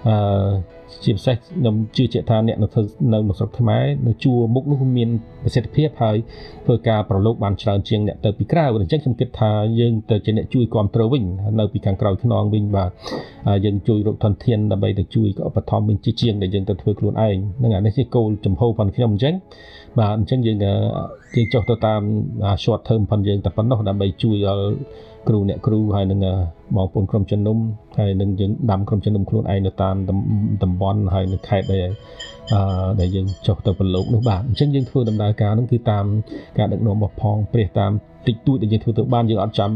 [0.07, 2.83] អឺជាពិសេសខ្ញុំជឿជាក់ថាអ្នកនៅធ្វើ
[3.13, 5.09] នៅស្រុកខ្មែរនៅជួរមុខនោះមាន
[5.45, 6.17] ប្រសិទ្ធភាពហើយ
[6.65, 11.25] ធ្វើការប្រឡូកបានច្រើនជាងអ្នកទៅពីក្រៅអញ្ចឹងខ្ញុំគិតថាយើងទៅជាអ្នកជួយគ្រប់គ្រងវិញ
[11.61, 12.91] នៅពីខាងក្រោយខ្នងវិញបាទ
[13.65, 19.35] យើងជួយរកធនធានដើម្បីទៅជួយឧបត្ថម្ភវិញជាជាងដែលយើងទៅធ្វើខ្លួនឯងហ្នឹងអានេះជាគោលចំហរបស់ខ្ញុំអញ្ចឹង
[19.99, 22.01] បាទអញ្ចឹងយើងយើងចុះទៅតាម
[22.63, 24.67] short term ផងយើងតែប៉ុណ្ណោះដើម្បីជួយដល់
[25.29, 26.21] គ្រូអ្នកគ្រូហើយនឹង
[26.77, 27.59] បងប្អូនក្រុមជំនុំ
[27.99, 29.97] ហើយនឹងយើងដាំក្រុមជំនុំខ្លួនឯងនៅតាម
[30.63, 31.87] តំបន់ហើយនៅខេត្តដែល
[32.53, 36.05] អឺដែលយើងចុះទៅប្រឡូកនោះបាទអញ្ចឹងយើងធ្វើដំណើរការនោះគឺតាម
[36.59, 37.91] ការដឹកនាំរបស់ផងព្រះតាម
[38.27, 39.71] តិចតួចដែលយើងធ្វើទៅបានយើងអត់ចាំ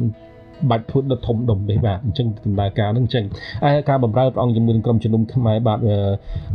[0.70, 3.24] បាច់ធ្វើដុតធំដុំទេបាទអញ្ចឹងដំណើរការហ្នឹងអញ្ចឹង
[3.64, 5.78] ហើយការបំរើព្រះអង្គជាមួយនឹងក្រុមជំនុំខ្មែរបាទ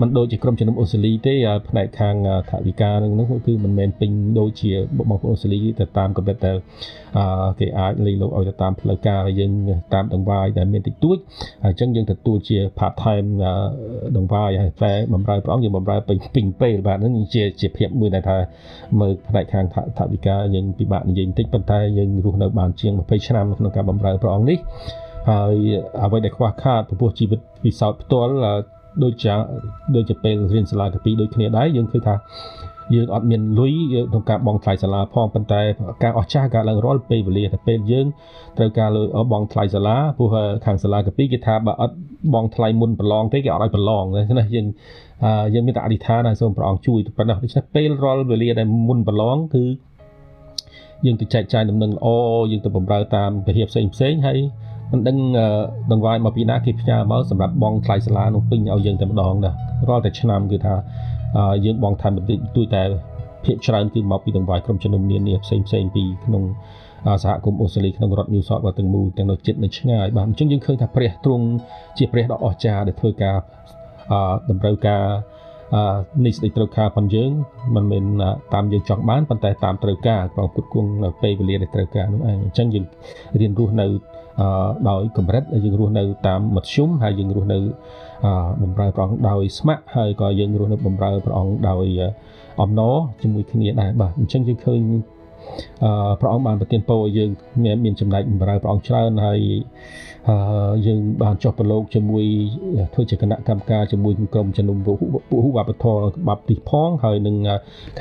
[0.02, 1.34] มันដូចជាក្រុមជំនុំអូស្ត្រាលីទេ
[1.70, 2.16] ផ្នែកខាង
[2.50, 3.14] ថាវិការហ្នឹង
[3.48, 6.52] គឺមិនមែនពេញដូចជាបងប្អូនអូស្ត្រាលីទៅតាមកម្រិតតែ
[7.60, 9.52] គេអាចលៃលោកឲ្យទៅតាមផ្លូវការយើង
[9.94, 11.18] តាមដង្វាយដែលមានតិចតួច
[11.64, 13.28] ហើយអញ្ចឹងយើងទទួលជា part time
[14.18, 18.38] ដង្វាយហើយតែបំរើព្រះអង្គយើងបំរើពេញពេញពេលបាទហ្នឹងជាជាភាពមួយដែលថា
[19.00, 19.66] មើលផ្នែកខាង
[19.98, 24.58] ថាវិការយើងពិបាកនិយាយបន្តិចប៉ុន្តែយើងរស់នៅបានជាង20ឆ្នាំក្នុងការបំរើព្រះអង្គនេះ
[25.30, 25.56] ហើយ
[26.04, 28.32] អ្វីដែលខ្វះខាតចំពោះជីវិតពិសោធន៍ផ្ទាល់
[29.04, 29.34] ដូចជា
[29.96, 32.16] ដូចជាពេលរៀនសាលាកាពីដូចគ្នាដែរយើងឃើញថា
[32.96, 33.74] យើងអត់មានលុយ
[34.12, 35.62] ក្នុងការបង់ថ្លៃសាលាផងប៉ុន្តែ
[36.04, 38.08] ការអស្ចារ្យកើតឡើងរាល់ពេលវេលាតែពេលយើង
[38.58, 40.30] ត្រូវការលុយបង់ថ្លៃសាលាព្រោះ
[40.66, 41.96] ខាងសាលាកាពីគេថាបើអត់
[42.34, 44.04] បង់ថ្លៃមុនប្រឡងទេគេអត់ឲ្យប្រឡង
[44.40, 44.68] ណាយើង
[45.54, 49.64] យើងមានតែអធិដ្ឋានហើយសូមព្រះអង្គជួយប៉ុណ្ណោះដូច្នេះពេលរាល់វេលាដែលមុនប្រឡងគឺ
[51.06, 52.08] យើងទៅចែកចាយដំណឹងល្អ
[52.52, 54.40] យើងទៅបំរើតាមពហិផ្សេងផ្សេងហើយ
[54.92, 55.18] មិនដឹង
[55.92, 59.56] ដង្វាយមកពីណាគេផ្ញើមកសម្រាប់បងថ្លៃសាលានោះពេញឲ្យយើងតែម្ដងដែរ
[59.90, 60.76] រាល់តែឆ្នាំគឺថា
[61.66, 62.84] យើងបងថែមបន្តិចទួយតែ
[63.46, 66.44] ភាគច្រើនគឺមកពីដង្វាយក្រុមជំនុំនានាផ្សេងផ្សេងពីក្នុង
[67.24, 71.46] សហគមន៍អូស្ត្រាលីក្នុងរដ្ឋ New South Wales ទាំងមូលទាំងនៅជិតនៅឆ្ងាយបាទអញ្ចឹងយើងឃើញថាព្រះទ្រង់
[71.98, 73.38] ជាព្រះដ៏អស្ចារ្យដែលធ្វើការ
[74.50, 75.04] តម្រូវការ
[76.26, 77.32] នេះស្ដេចត្រូវការផងយើង
[77.76, 78.04] មិនមែន
[78.54, 82.86] តាមយើងចង់បានប៉ុន្តែតាមត្រូវការក្នុងគុតគង់នៅពេលវេលាដែលត្រូវការនោះឯងអញ្ចឹងយើង
[83.40, 83.86] រៀនរស់នៅ
[84.90, 87.60] ដោយកម្រិតយើងរស់នៅតាមមធ្យមហើយយើងរស់នៅ
[88.62, 91.86] បំរើព្រះអង្គដោយស្ម័គ្រហើយក៏យើងរស់នៅបំរើព្រះអង្គដោយ
[92.62, 94.82] អំណរជាមួយគ្នាដែរបាទអញ្ចឹងយើងឃើញ
[95.84, 97.30] អឺព្រះអង្គបានប្រទានពរឲ្យយើង
[97.84, 99.56] មានចំណែកបម្រើព្រះអង្គច្រើនហើយអឺ
[100.88, 102.26] យើងបានចុះប្រឡូកជាមួយ
[102.94, 104.88] ធ្វើជាគណៈកម្មការជាមួយក្រុមជំនុំព
[105.44, 107.36] ហុវប្បធម៌បាប់ទីផងហើយនឹង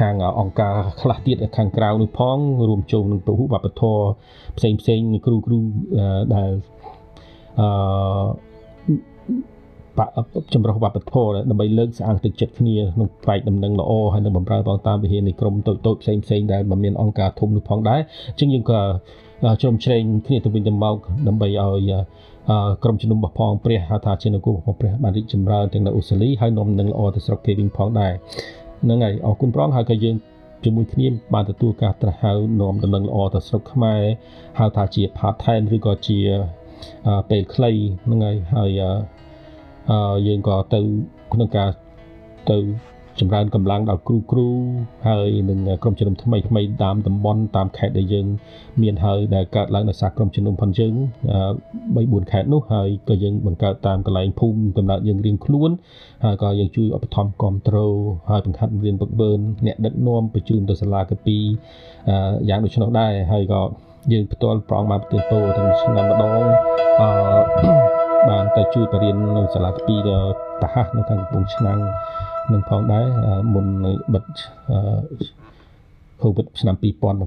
[0.01, 2.37] ខាងអង្គការខ្លះទៀតខាងក្រៅនោះផង
[2.69, 4.05] រួមចូលនឹងពហុវប្បធម៌
[4.59, 5.59] ផ្សេងផ្សេងគ្រូគ្រូ
[6.35, 6.51] ដែល
[7.61, 18.81] អឺចម្រុះវប្បធម៌ដើម្បីលើកស្អាងទឹកចិត្តគ្នាក្នុងផ្នែកដំណឹងល្អហើយនឹងបំរើបងតាមវិហារនៃក្រុមតូចតូចផ្សេងផ្សេងដែលមិនមានអង្គការធំនោះផងដែរអញ្ចឹងយើងក៏
[19.61, 20.97] ជ្រុំជ្រែងគ្នាទៅវិញទៅមក
[21.27, 21.93] ដើម្បីឲ្យ
[22.83, 28.13] ក្រុមជំនុំរបស់ផងព្រះហៅថាជានគររបស់ព្រះបានរីកចម្រើនទាំងនៅអូស្ត្រាលីហើយនាំនឹងល្អទៅស្រុកគេវិញផងដែរ
[28.83, 30.17] ហ្នឹងហើយអរគុណព្រះអង្គហើយក៏យើង
[30.65, 34.03] ជាមួយគ្នាបានទទួលការត្រាស់ហៅនាំដំណឹងល្អទៅស្រុកខ្មែរ
[34.59, 36.19] ហៅថាជា part time ឬក៏ជា
[37.31, 37.71] ពេលខ្លី
[38.05, 38.71] ហ្នឹងហើយហើយ
[40.27, 40.81] យើងក៏ទៅ
[41.33, 41.71] ក្នុងការ
[42.51, 42.59] ទៅ
[43.21, 44.49] ចម្រើនកម្លាំងដល់គ្រូគ្រូ
[45.09, 48.27] ហើយនឹងក្រុមជំនុំថ្មីថ្មីតាមតំបន់តាមខេត្តដែលយើង
[48.83, 50.93] មានហើយដែលកើតឡើងដោយសារក្រុមជំនុំផងយើង
[51.65, 55.71] 3 4ខេត្តនោះហើយក៏យើងបង្កើតតាមកន្លែងភូមិកំណើតយើងរៀងខ្លួន
[56.25, 57.95] ហើយក៏យើងជួយឧបត្ថម្ភគ្រប់គ្រង
[58.31, 59.31] ហើយបង្ហាត់រៀនពឹកវើ
[59.67, 61.39] អ្នកដឹកនាំបញ្ជូនទៅសាលាកាពី
[62.49, 63.63] យ៉ាងដូច្នោះដែរហើយក៏
[64.13, 66.41] យើងផ្ទាល់ប្រងមកប្រទេសពោទាំងឆ្នាំម្ដង
[67.01, 67.97] អឺ
[68.29, 69.97] បានទៅជួយបរៀននៅសាលាកាពី
[70.63, 71.81] តាហាស់នៅខាងកំពង់ឆ្នាំង
[72.53, 73.07] នឹងផងដែរ
[73.55, 74.25] មុននឹងបិទ
[76.23, 76.77] COVID ឆ្នាំ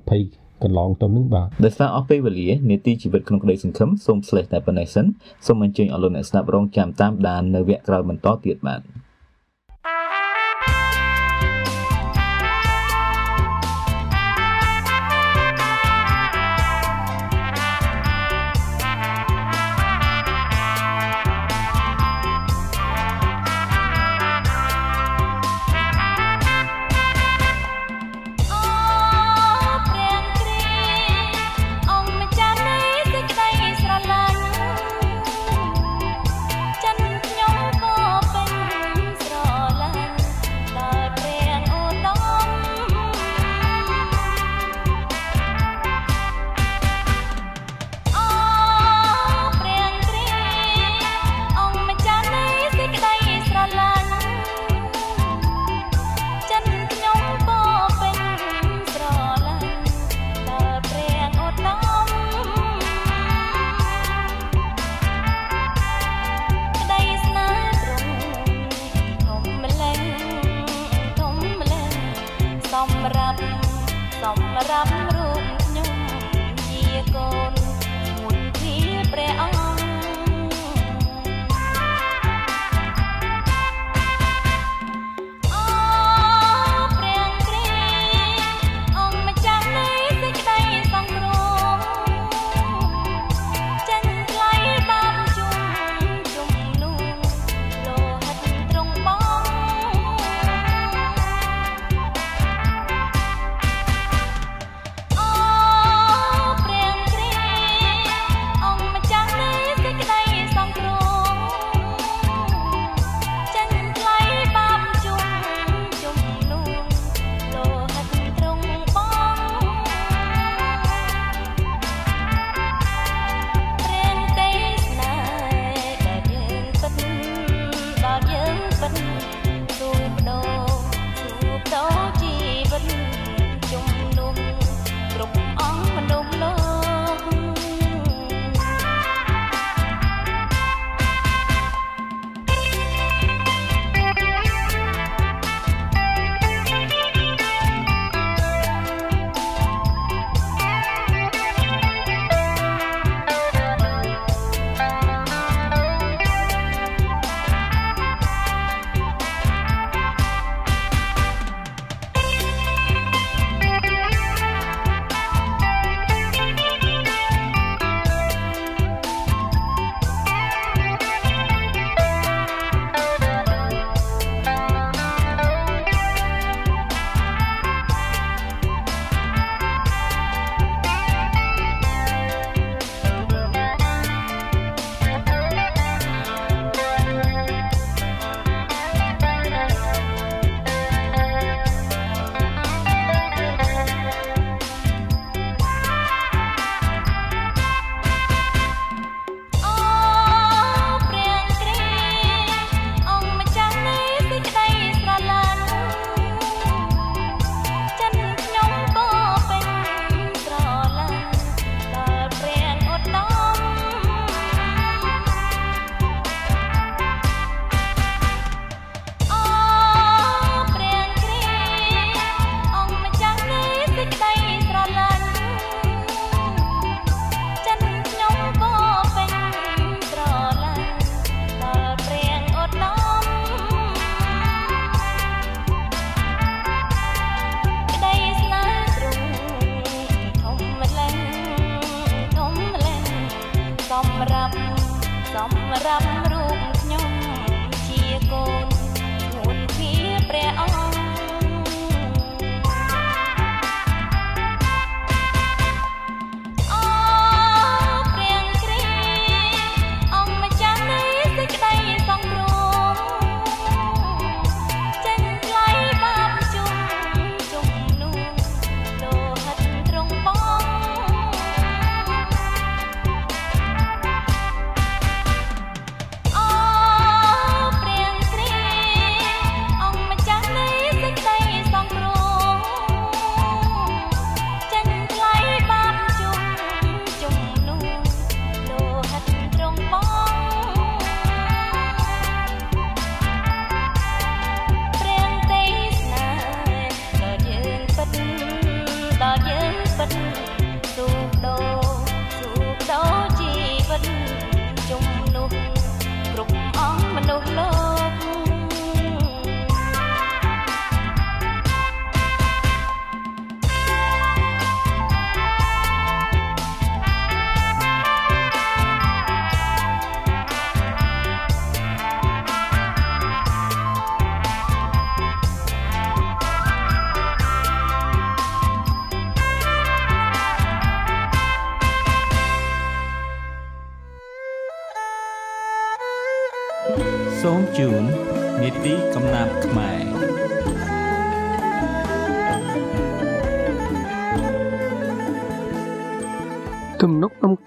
[0.05, 5.05] 2020កន្លងទៅនឹងបាទដោយសារអស់ពេលវេលានេតិជីវិតក្នុងក្តីសង្ឃឹមសូម slash តែប៉ុណ្ណេះសិន
[5.45, 8.81] សូមអញ្ជើញអស់លោកអ្នកស្ដាប់រងចាំតាមដាននៅវគ្គក្រោយបន្តទៀតបាទ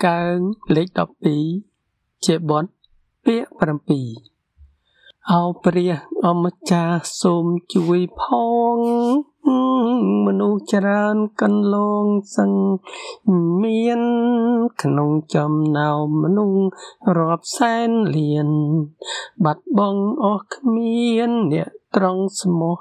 [0.05, 0.38] កដំកើង
[0.76, 0.88] លេខ
[1.59, 2.64] 12ជាបទ
[3.24, 3.50] ពាក្យ
[4.40, 5.92] 7អោព្រះ
[6.26, 8.22] អម្ចាស់សូមជួយផ
[8.74, 8.76] ង
[10.26, 12.05] មនុស្សច្រើនកន្លង
[12.36, 12.53] សឹង
[13.62, 14.01] មាន
[14.82, 16.66] ក្នុងចំណោមមនុស្ស
[17.18, 18.49] រាប់សែនលាន
[19.45, 22.78] បាត់បង់អស់គ្មានអ្នកត្រង់ស្មោះ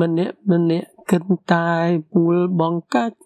[0.00, 1.70] ម្នាក់ម្នាក់គិតតែ
[2.12, 3.18] ពូលបងកាច់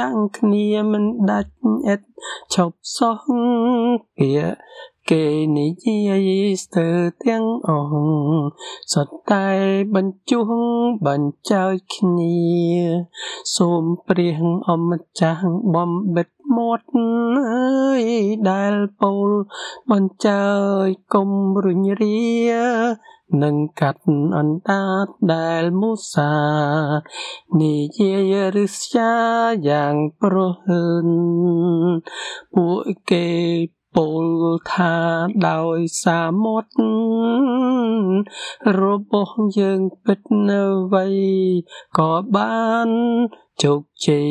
[0.00, 1.52] ដាំងគ្នាមិនដាច់
[1.88, 2.00] អិត
[2.54, 3.22] ឈប់សោះ
[4.16, 4.30] ពា
[5.10, 5.24] គេ
[5.58, 6.30] និយាយ
[6.62, 8.46] ស្ទើរទាំងអស់
[8.92, 9.48] សុទ្ធតែ
[9.94, 10.48] បញ្ជុះ
[11.06, 12.36] បញ្ចើចគ្នា
[13.56, 14.38] សូមព្រះ
[14.70, 15.44] អម្ចាស់
[15.74, 18.02] បំបិតមាត់អើយ
[18.50, 19.30] ដែលពោល
[19.90, 20.44] បញ្ចើ
[20.84, 21.30] ចកុំ
[21.64, 22.22] រុញរា
[23.42, 24.02] នឹងកាត់
[24.36, 26.34] អណ្ដាតដែលមូសា
[27.62, 29.12] និយាយរិស្យា
[29.68, 31.08] យ៉ាងប្រហឺន
[32.54, 33.28] ពួកគេ
[33.96, 34.26] ពោល
[34.72, 34.94] ថា
[35.48, 36.66] ដោយសាមុត
[38.82, 40.20] របស់យើងពិត
[40.50, 40.62] នៅ
[40.92, 41.16] វ័យ
[41.98, 42.88] ក៏បាន
[43.62, 44.30] ជោគជ័យ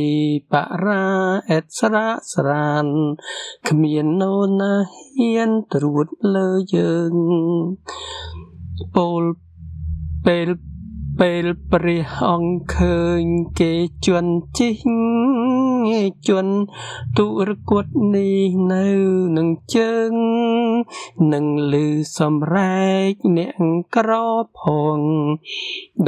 [0.52, 0.54] ប
[0.86, 1.06] រា
[1.50, 2.86] អេតស្រាស្រាន
[3.68, 7.14] គ្មាននរណាហ៊ានត្រួតលើយើង
[8.96, 9.24] ពោល
[10.26, 10.50] ពេល
[11.20, 13.24] ពេលព្រះអង្គឃើញ
[13.60, 13.74] គេ
[14.06, 14.92] ជន់ជីង
[16.28, 16.56] ជន់
[17.18, 17.86] ទុរគត
[18.16, 18.88] នេះនៅ
[19.38, 20.14] នឹងជើង
[21.34, 21.88] នឹងលឺ
[22.18, 23.56] សំរែកអ្នក
[23.96, 24.12] ក្រ
[24.60, 24.62] ផ
[24.98, 25.00] ង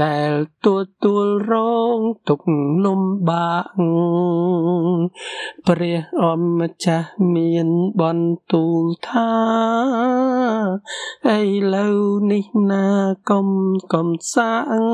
[0.02, 0.32] ដែល
[0.66, 0.68] ទ
[1.04, 1.54] ទួលរ
[1.96, 1.98] ង
[2.28, 2.40] ទុក
[2.86, 3.66] លំបាក
[5.68, 6.26] ព្រះអ
[6.60, 7.68] ម្ចាស់មាន
[8.02, 9.32] បន្ទូលថា
[11.38, 11.42] ឥ
[11.76, 11.98] ឡូវ
[12.32, 12.86] នេះណា
[13.30, 13.48] កុំ
[13.94, 14.93] កុំសាង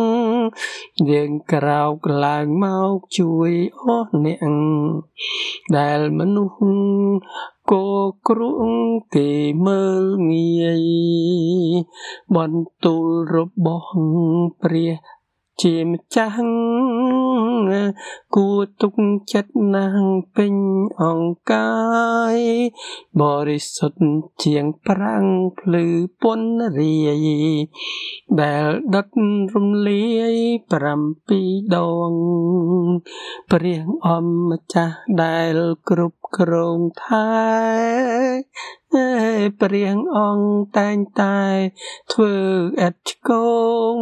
[1.10, 1.96] យើងក្រោក
[2.26, 3.52] ឡើងមកជួយ
[3.84, 4.44] អស់អ្នក
[5.78, 6.60] ដែលមនុស្ស
[7.72, 7.88] គោ
[8.28, 8.70] គ្រួង
[9.16, 9.30] គេ
[9.66, 10.86] មើលងាយ
[12.36, 13.90] បន្ទូលរបស់
[14.62, 14.92] ព្រះ
[15.62, 16.42] ជាម្ចាស់
[18.36, 18.94] គួរទុក
[19.32, 20.56] ចិត្តណាស់ពេញ
[21.04, 21.72] អង្កា
[22.36, 22.38] យ
[23.22, 24.02] បរិសុទ្ធ
[24.44, 25.26] ជាងប្រាំង
[25.60, 25.86] ភ្លឺ
[26.22, 26.40] ពន
[26.80, 26.96] រា
[27.26, 27.28] យ
[28.42, 29.08] ដែលដុត
[29.56, 30.36] រំលាយ
[30.70, 31.78] 7ដ
[32.10, 32.12] ង
[33.52, 35.56] ព្រះអម្ចាស់ដែល
[35.90, 37.30] គ្រប់គ្រងថែ
[39.62, 41.40] ព្រះអង្គតែងតែ
[42.12, 42.34] ធ្វើ
[42.82, 43.32] អេតឆ្ក
[43.94, 43.96] ង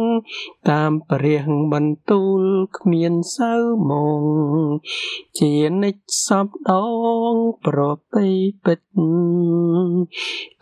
[0.70, 2.42] តាមព្រះបន្ទូល
[2.78, 3.52] គ្មានសៅ
[3.90, 4.24] មក
[5.38, 6.72] ជានិច្ចសពដ
[7.32, 7.34] ង
[7.66, 7.80] ប្រ
[8.12, 8.26] ពៃ
[8.64, 8.80] ពិត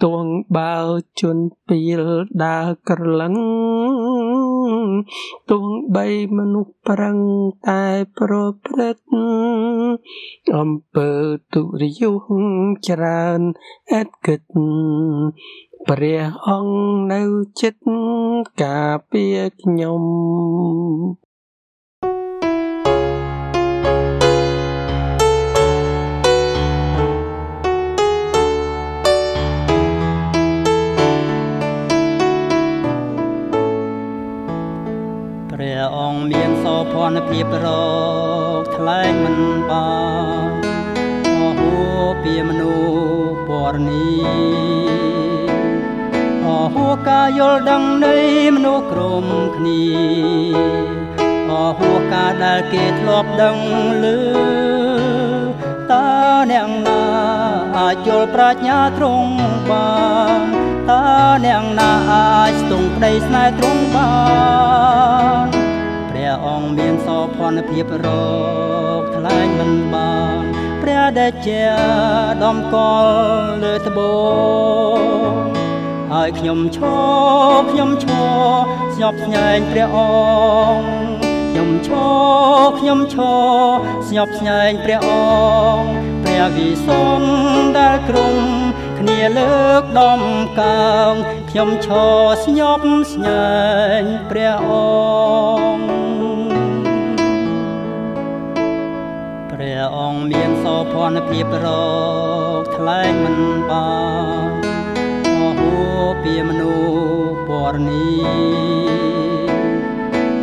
[0.02, 0.24] ទួង
[0.56, 0.76] បើ
[1.20, 2.02] ជន់ពីល
[2.44, 3.34] ដើរក្រឡឹង
[5.50, 6.06] ទួងបី
[6.36, 7.18] មនុស្សប្រឹង
[7.68, 7.84] តែ
[8.18, 8.32] ប្រ
[8.64, 9.04] ព្រឹត្ត
[10.56, 11.10] អំពើ
[11.52, 12.10] ទុរិយុ
[12.88, 13.40] ច្រើន
[13.92, 14.40] អេតគិត
[15.88, 16.78] ព្រះអង្គ
[17.12, 17.22] នៅ
[17.60, 17.86] ចិត្ត
[18.62, 20.02] ការពារខ្ញុំ
[58.98, 59.34] ទ្រង់
[59.70, 59.96] បា
[60.38, 60.40] ន
[60.90, 61.04] តើ
[61.44, 64.12] អ្នកណាអាចស្ទង់ប្តីស្នេហ៍ទ្រង់បា
[65.44, 65.46] ន
[66.10, 68.06] ព្រះអង្គមានសោភ័ណភាពរ
[69.00, 70.42] កថ្លែងមិនបាន
[70.82, 71.62] ព្រះដែលជា
[72.44, 73.12] ដំកល់
[73.62, 74.14] លើត្បូ
[75.36, 75.38] ង
[76.12, 78.56] ហើយខ្ញុំឈរខ្ញុំឈរ
[78.94, 79.98] ស្ញប់ស្ញែងព្រះអ
[80.76, 83.28] ង្គខ្ញុំឈរខ្ញុំឈរ
[84.08, 85.12] ស្ញប់ស្ញែងព្រះអ
[85.78, 86.15] ង្គព្រះ
[86.56, 87.28] វិសុទ្ធ
[87.78, 88.36] ដែលគ្រង
[88.98, 90.22] គ្នាលើកដំ
[90.60, 91.12] កើង
[91.50, 93.50] ខ្ញុំឈរស្ញប់ស្ញែ
[94.02, 94.72] ងព្រះអ
[95.74, 95.96] ង្គ
[99.50, 101.66] ព្រះអង្គមានសោភ័ណភាពរ
[102.60, 103.38] កថ្លែងមិន
[103.70, 103.92] បា
[104.48, 104.50] ន
[105.26, 105.84] អស់ហួ
[106.22, 108.08] ពីមនុស្សពរនី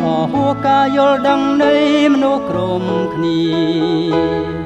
[0.02, 1.74] អស់ហួការយល់ដឹងនៃ
[2.12, 2.84] មនុស្សក្រុម
[3.14, 4.63] គ្នា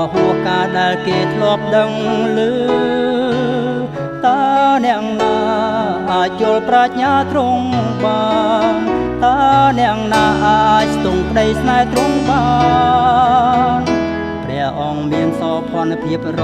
[0.00, 1.90] អស់ហួការដែលគេធ្លាប់ដឹង
[2.36, 2.38] ឮ
[4.24, 4.42] តតើ
[4.84, 5.36] អ្នកណា
[6.12, 7.66] អាចយល់ប្រាជ្ញាទ្រង់
[8.04, 8.24] បា
[8.72, 8.76] ន
[9.24, 9.38] តើ
[9.80, 12.46] អ្នកណាអាចស្ទង់ក្តីស្នេហ៍ទ្រង់បា
[13.78, 13.80] ន
[14.44, 16.40] ព្រះអង្គមានសោភ័ណភាពរ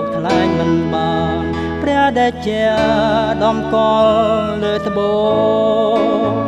[0.00, 1.42] កថ្លែងមិនបាន
[1.82, 2.62] ព្រះដែលជា
[3.44, 4.12] ដំកល់
[4.62, 5.14] លើត្បូ
[6.36, 6.40] ង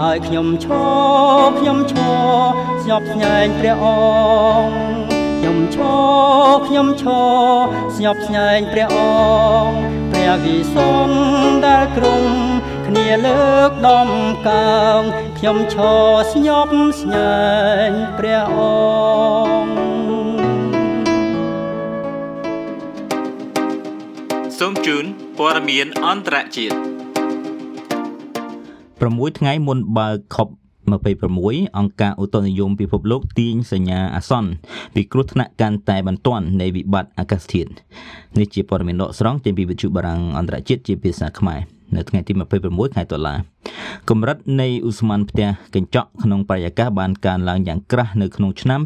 [0.00, 3.86] ហើយខ្ញុំឈរខ្ញុំឈរស្ញប់ស្ញែងព្រះអ
[4.66, 5.13] ង្គ
[5.44, 5.78] ខ្ញុំឈ
[6.48, 7.56] រខ្ញុំឈរ
[7.96, 9.00] ស្ញប់ស្ញែងព្រះអ
[9.64, 9.76] ង្គ
[10.12, 11.16] ព្រះវិសុទ្ធ
[11.66, 12.24] ដែលគ្រង
[12.86, 14.10] គ្នាលើកដំ
[14.48, 15.00] កើង
[15.38, 17.36] ខ្ញុំឈរស្ញប់ស្ញែ
[17.88, 18.60] ងព្រះអ
[19.62, 25.04] ង្គសូមជូន
[25.38, 26.76] ព័ត៌មានអន្តរជាតិ
[29.26, 34.50] 6ថ្ងៃមុនបើក COP 26អង្គការឧតុនិយមពិភពលោកទាញសញ្ញាអាសន្ន
[34.94, 37.70] ពីគ្រោះថ្នាក់កាន់តែបន្ទាន់នៃវិបត្តិអាកាសធាតុ
[38.40, 41.60] នេះជាព័ត៌មានដកស្រង់ចេញពីវិទ្យុបារាំងអន្តរជាតិជាភាសាខ្មែរ
[41.96, 42.32] នៅថ្ងៃទី
[42.64, 43.34] 26ខែតុលា
[44.10, 48.80] កម្រិតនៃឧស្ម័នផ្ទះកញ្ចក់ក្នុងបរិយាកាសបានកើនឡើងយ៉ាងក្រាស់នៅក្នុងឆ្នាំ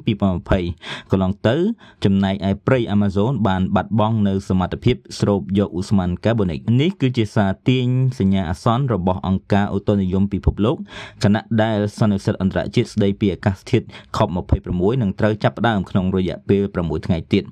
[0.53, 1.57] 2020កន្លងទៅ
[2.05, 7.87] ចំណែកឯព្រៃ Amazon បានបាត់បង់នៅសមត្ថភាពស្រូបយកឧស្ម័នកាបូនិកនេះគឺជាសារទាញ
[8.19, 10.77] សញ្ញាអាសន្នរបស់អង្គការឧតុនិយមពិភពលោក
[11.25, 17.45] គណៈដែលសន្និសីទអន្តរជាតិស្តីពីអាកាសធាតុ COP26 នឹងត្រូវចាប់ផ្ដើមក្នុងរយៈពេល6ថ្ងៃទៀត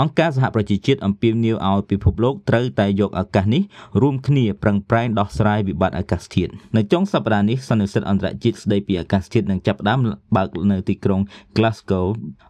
[0.00, 3.62] អង្គការសហប្រជាជាតិអំពាវនាវឲ្យពិភពលោកត្រូវតែយកឱកាសនេះ
[4.02, 9.98] រួមគ្នាប្រឹងប្រែងដោះស្រាយវិបត្តិអាកាសធាតុនៅចុងសប្តាហ៍នេះសន្និសីទអន្តរជាតិស្តីពីអាកាសធាតុនឹងចាប់ផ្ដើម
[10.36, 11.20] បើកនៅទីក្រុង
[11.56, 12.06] Glasgow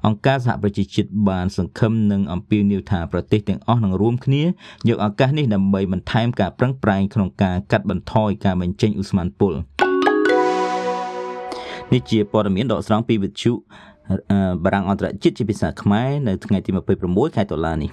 [0.06, 4.42] អង្គការសហប្រជាជាតិបានសង្ឃឹមនិងអំពាវនាវថាប្រទេសទាំងអស់នឹងរួមគ្នា
[4.88, 9.52] យកឱកាសនេះដើម្បីបន្ថែមការប្រឹងប្រែងក្នុងការកាត់បន្ថយការបញ្ចេញឧស្ម័នពុល
[11.92, 13.52] នេះជាព័ត៌មានដកស្រង់ពីវិទ្យុ
[14.64, 16.70] បារាំងអន្តរជាតិជាភាសាខ្មែរនៅថ្ងៃទី
[17.04, 17.90] 26ខែតុលានេះ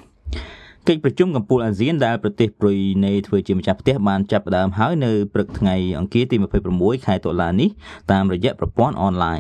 [0.87, 6.35] កិច្ចប្រជុំកំពូលអាស៊ានដែលប្រទេសប្រ៊ុយណេធ្វើជាម្ចាស់ផ្ទះបានចាប់ផ្ដើមហើយនៅព្រឹកថ្ងៃអង្គារទី
[6.71, 7.69] 26ខែតុលានេះ
[8.11, 9.39] តាមរយៈប្រព័ន្ធអនឡាញ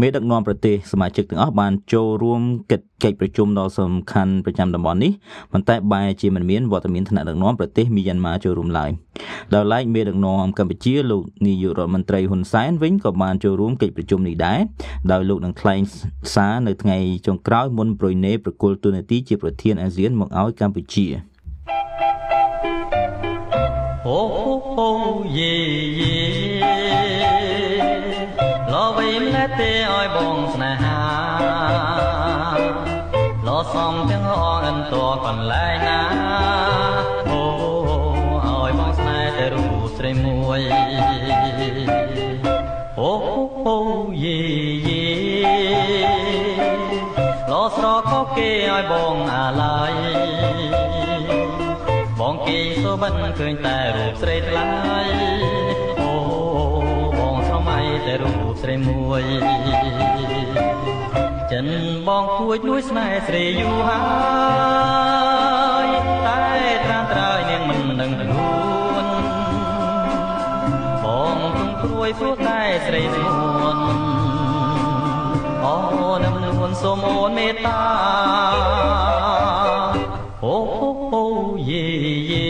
[0.00, 5.12] មេដឹកនាំប្រទេសសមាជិកទាំងអស់បានចូលរួមកិច្ចកិច្ចប្រជុំដ៏សំខាន់ប្រចាំតំបន់នេះ
[5.52, 8.90] ប៉ុន្តែបែរជាមិនមានវត្តមានថ្នាក់ដឹកនាំប្រទេសមីយ៉ាន់ម៉ាចូលរួមឡើយ
[9.54, 14.60] ដោយឡែកមេដឹកនាំកម្ពុជាលោកនាយករដ្ឋមន្ត្រីហ៊ុនសែនវិញក៏បានចូលរួមកិច្ចប្រជុំនេះដែរ
[15.12, 15.80] ដោយលោកនឹងថ្លែង
[16.34, 21.06] សារនៅថ្ងៃចុងក្រោយមុនប្រ៊ុយណេប្រគល់ទូនាទីជាប្រធានអាស៊ានមកឲ្យកម្ពុជា
[24.06, 24.20] អូ
[24.78, 24.90] អូ
[25.36, 25.54] យេ
[25.98, 26.13] យេ
[33.84, 36.00] លោសំទាំងអងអិនតកន្លែងណា
[37.30, 37.42] អូ
[38.46, 40.60] ឲ្យបងស្នេហ៍តែរូបស្រីមួយ
[43.00, 43.12] អូ
[43.66, 43.78] អូ
[44.22, 44.38] យេ
[44.86, 45.06] យេ
[47.50, 49.94] លោស្រកគេឲ្យបងអាឡ័យ
[52.20, 54.66] បងគេសូបិនឃើញតែរូបស្រីថ្លៃ
[56.00, 56.14] អូ
[57.18, 59.24] បងស្រមៃតែរូបស្រីមួយ
[61.54, 61.68] ចិន
[62.06, 64.02] បងគួចនួយស្នេហ៍ស្រីយូរហើ
[65.86, 65.88] យ
[66.26, 66.42] តែ
[66.84, 68.54] ត្រាំត្រើយនាងមិននឹងខ្លួ
[69.02, 69.06] ន
[71.04, 73.78] បងទងព្រួយព្រោះតែស្រីស្មួន
[75.64, 75.76] អូ
[76.24, 77.82] នឹងនួនសូមអូនមេត្តា
[80.44, 80.56] អូ
[81.14, 81.24] អូ
[81.70, 81.86] យេ
[82.30, 82.46] យេ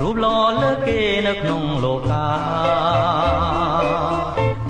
[0.00, 2.26] រូបលោលើគេនៅក្នុងលោកា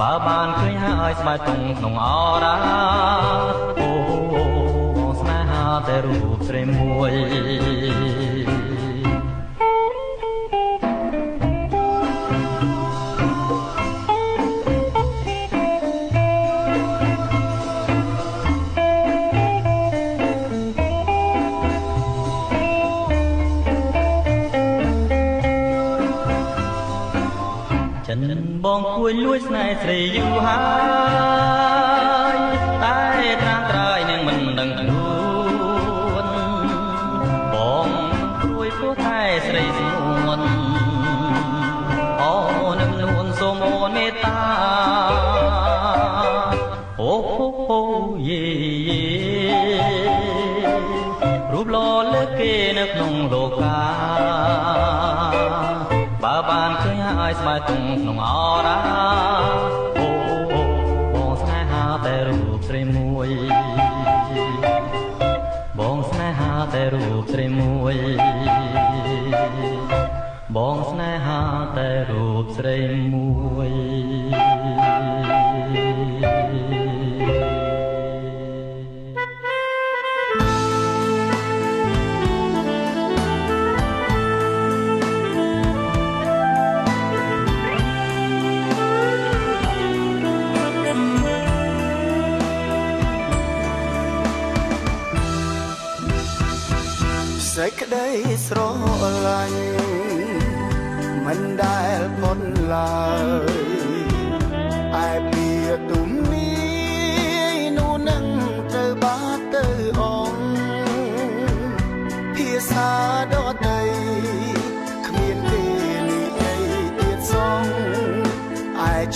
[0.00, 0.65] បើបានឃើញ
[1.08, 2.06] ហើយស្បែកតុងក្នុងអ
[2.42, 2.56] រា
[3.78, 3.90] អូ
[4.96, 7.12] បងស្នេហាតែរូបស្រីមួយ
[28.66, 30.58] បងគួយលួចស្នេហ៍ស្រីយូរហើ
[30.94, 30.95] យ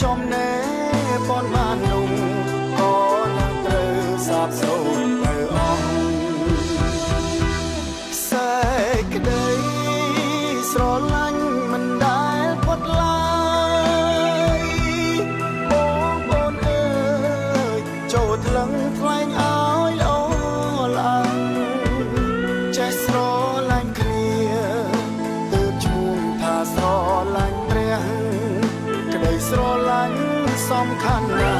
[0.00, 0.49] ឯចំណេប
[30.80, 31.59] សំខាន់ណាស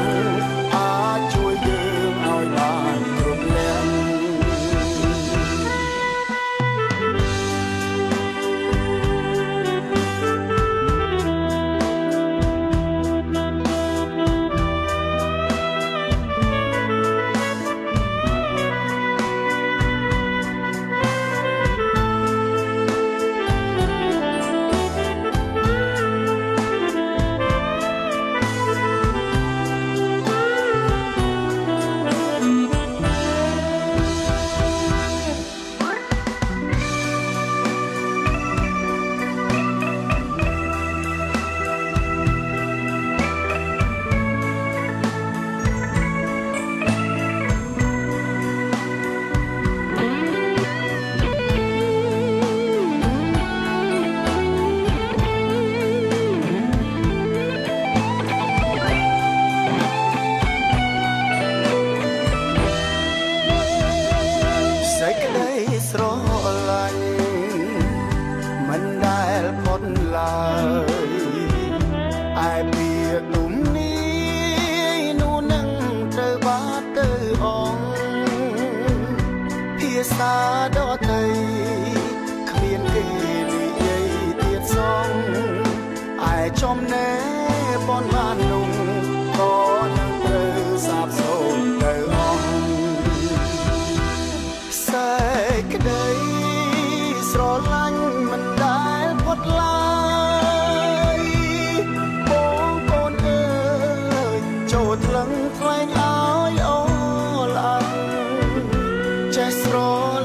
[109.41, 109.77] ចេះស្រ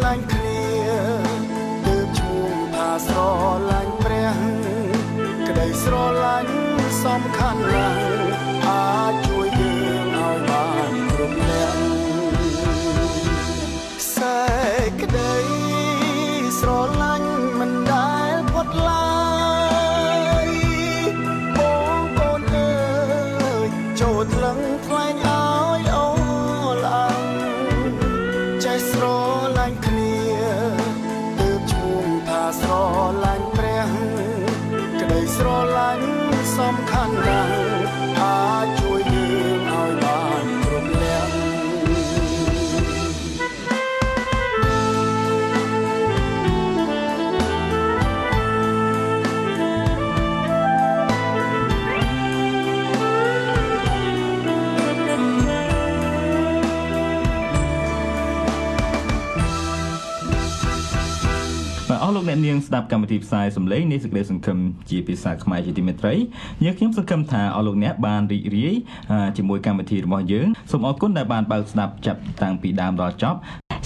[0.05, 0.65] ឡាញ់គ្នា
[1.85, 3.19] ទើបឈ្មោះថាស្រ
[3.71, 4.37] ឡាញ់ព្រះ
[5.47, 5.95] ក្តីស្រ
[6.25, 6.53] ឡាញ់
[7.03, 7.96] សំខាន់ណាស់
[62.67, 64.59] ស់លោកអ្នកនាងស្ដាប់កម្មវិធីផ្សាយសម្លេងនៃសេចក្តីសង្ឃឹម
[64.91, 66.15] ជាភាសាខ្មែរជាទីមេត្រី
[66.65, 68.75] យើងខ្ញុំសង្ឃឹមថាអស់លោកអ្នកបានរីករាយ
[69.13, 73.39] អឺជាមួយកម្មវិធីរបស់យើងសូមអរគុណដែលបានបើកស្ដាប់ចាប់តាំងពីដើមដល់ចប់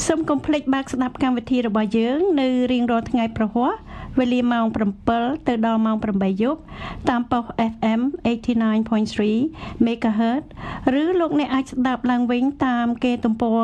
[0.07, 3.72] សូមកុំភ្លេចបើកស្ដាប់កម្មវិធីរបស់យើង នៅរៀងរាល់ថ្ងៃប្រហ័ស
[4.18, 4.64] វេលាម៉ោង
[5.06, 6.61] 7ទៅដល់ម៉ោង8យប់
[7.08, 10.42] តាមប៉ុស FM 89.3 MHz
[11.02, 13.61] ឬលោកអ្នកអាចស្ដាប់ឡើងវិញតាមគេទំព័រ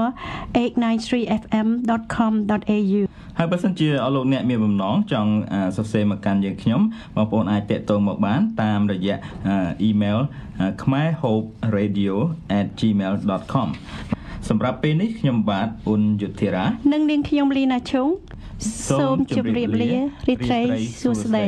[0.57, 3.01] 893fm.com.au
[3.39, 6.81] ហើយបើសិនជាអស់លោកអ្នកមានបំណងចង់អឺសរសេរមកកាន់យើងខ្ញុំ
[7.17, 9.17] បងប្អូនអាចតាក់ទងមកបានតាមរយៈ
[9.49, 10.19] អឺអ៊ីមែល
[10.83, 13.69] kmaehoperadio@gmail.com
[14.49, 18.09] សម្រាប់ពេលនេះខ្ញុំបាទអ៊ុនយុធិរា និងនាងខ្ញុំលីណាឈុង
[18.89, 19.93] សូមជម្រាបលា
[20.29, 20.63] រីត្រី
[21.01, 21.47] សួស្តី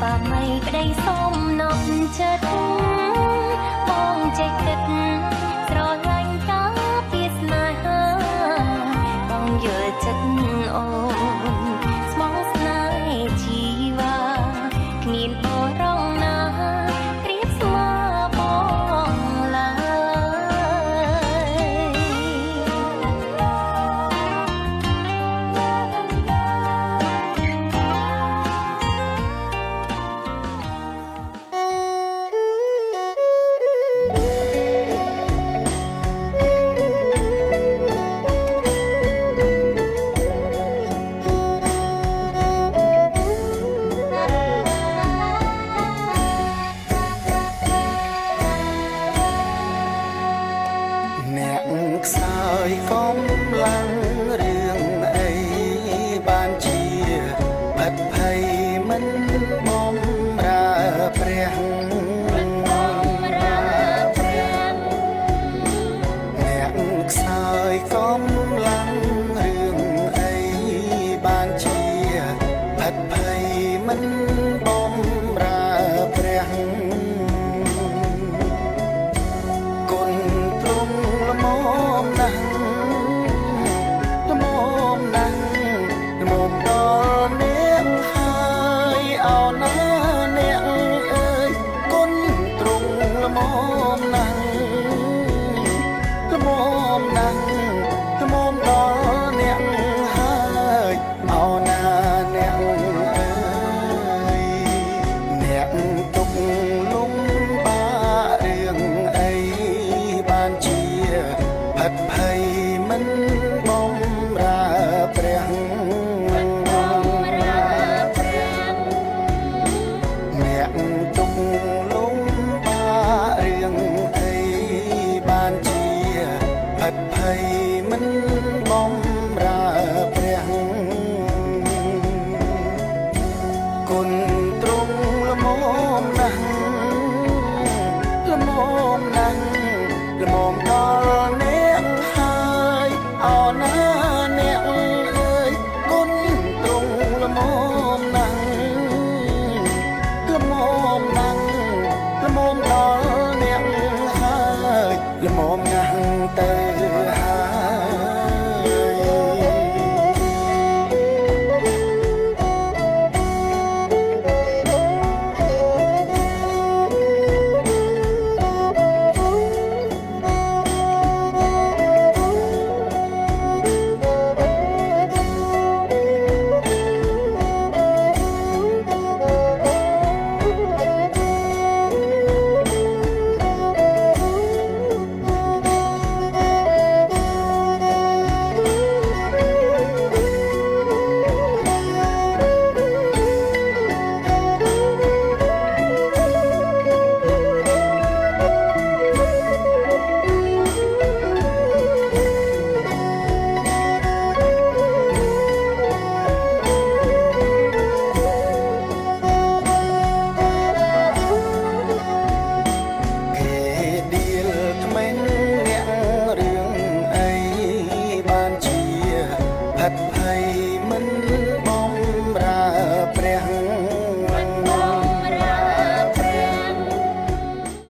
[0.00, 1.84] សម័យក្តីសូមនប់
[2.18, 2.46] ចិត្ត
[3.88, 4.80] បងចេះគិត